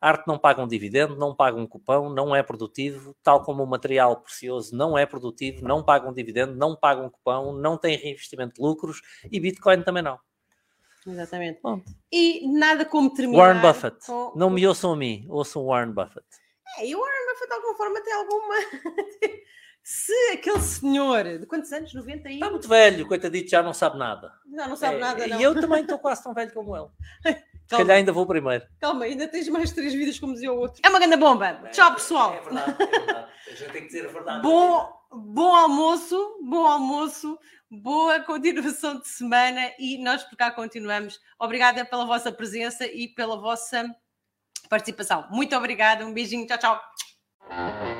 [0.00, 3.62] A arte não paga um dividendo, não paga um cupão, não é produtivo, tal como
[3.62, 7.78] o material precioso não é produtivo, não paga um dividendo, não paga um cupão, não
[7.78, 9.00] tem reinvestimento de lucros
[9.32, 10.20] e Bitcoin também não.
[11.06, 11.60] Exatamente.
[11.62, 11.82] Bom.
[12.12, 13.38] E nada como terminar.
[13.38, 14.06] Warren Buffett.
[14.06, 14.32] Com...
[14.36, 16.26] Não me ouçam a mim, ouçam Warren Buffett.
[16.78, 18.54] É, e o Warren Buffett de alguma forma tem alguma.
[19.82, 21.92] Se aquele senhor de quantos anos?
[21.92, 22.34] 90 e...
[22.34, 24.32] Está muito velho, coitadito, já não sabe nada.
[24.56, 25.38] Já não sabe é, nada, não.
[25.38, 26.88] E eu também estou quase tão velho como ele.
[27.66, 28.64] Se calhar ainda vou primeiro.
[28.80, 30.80] Calma, ainda tens mais três vidas, como dizia o outro.
[30.84, 31.48] É uma grande bomba.
[31.48, 32.34] É, Tchau, pessoal.
[32.34, 33.28] É verdade, é verdade.
[33.46, 34.42] A gente tem que dizer a verdade.
[34.42, 37.38] Bom, bom almoço, bom almoço,
[37.70, 41.20] boa continuação de semana e nós por cá continuamos.
[41.38, 43.86] Obrigada pela vossa presença e pela vossa
[44.68, 45.26] participação.
[45.30, 47.93] Muito obrigada, um beijinho, tchau, tchau.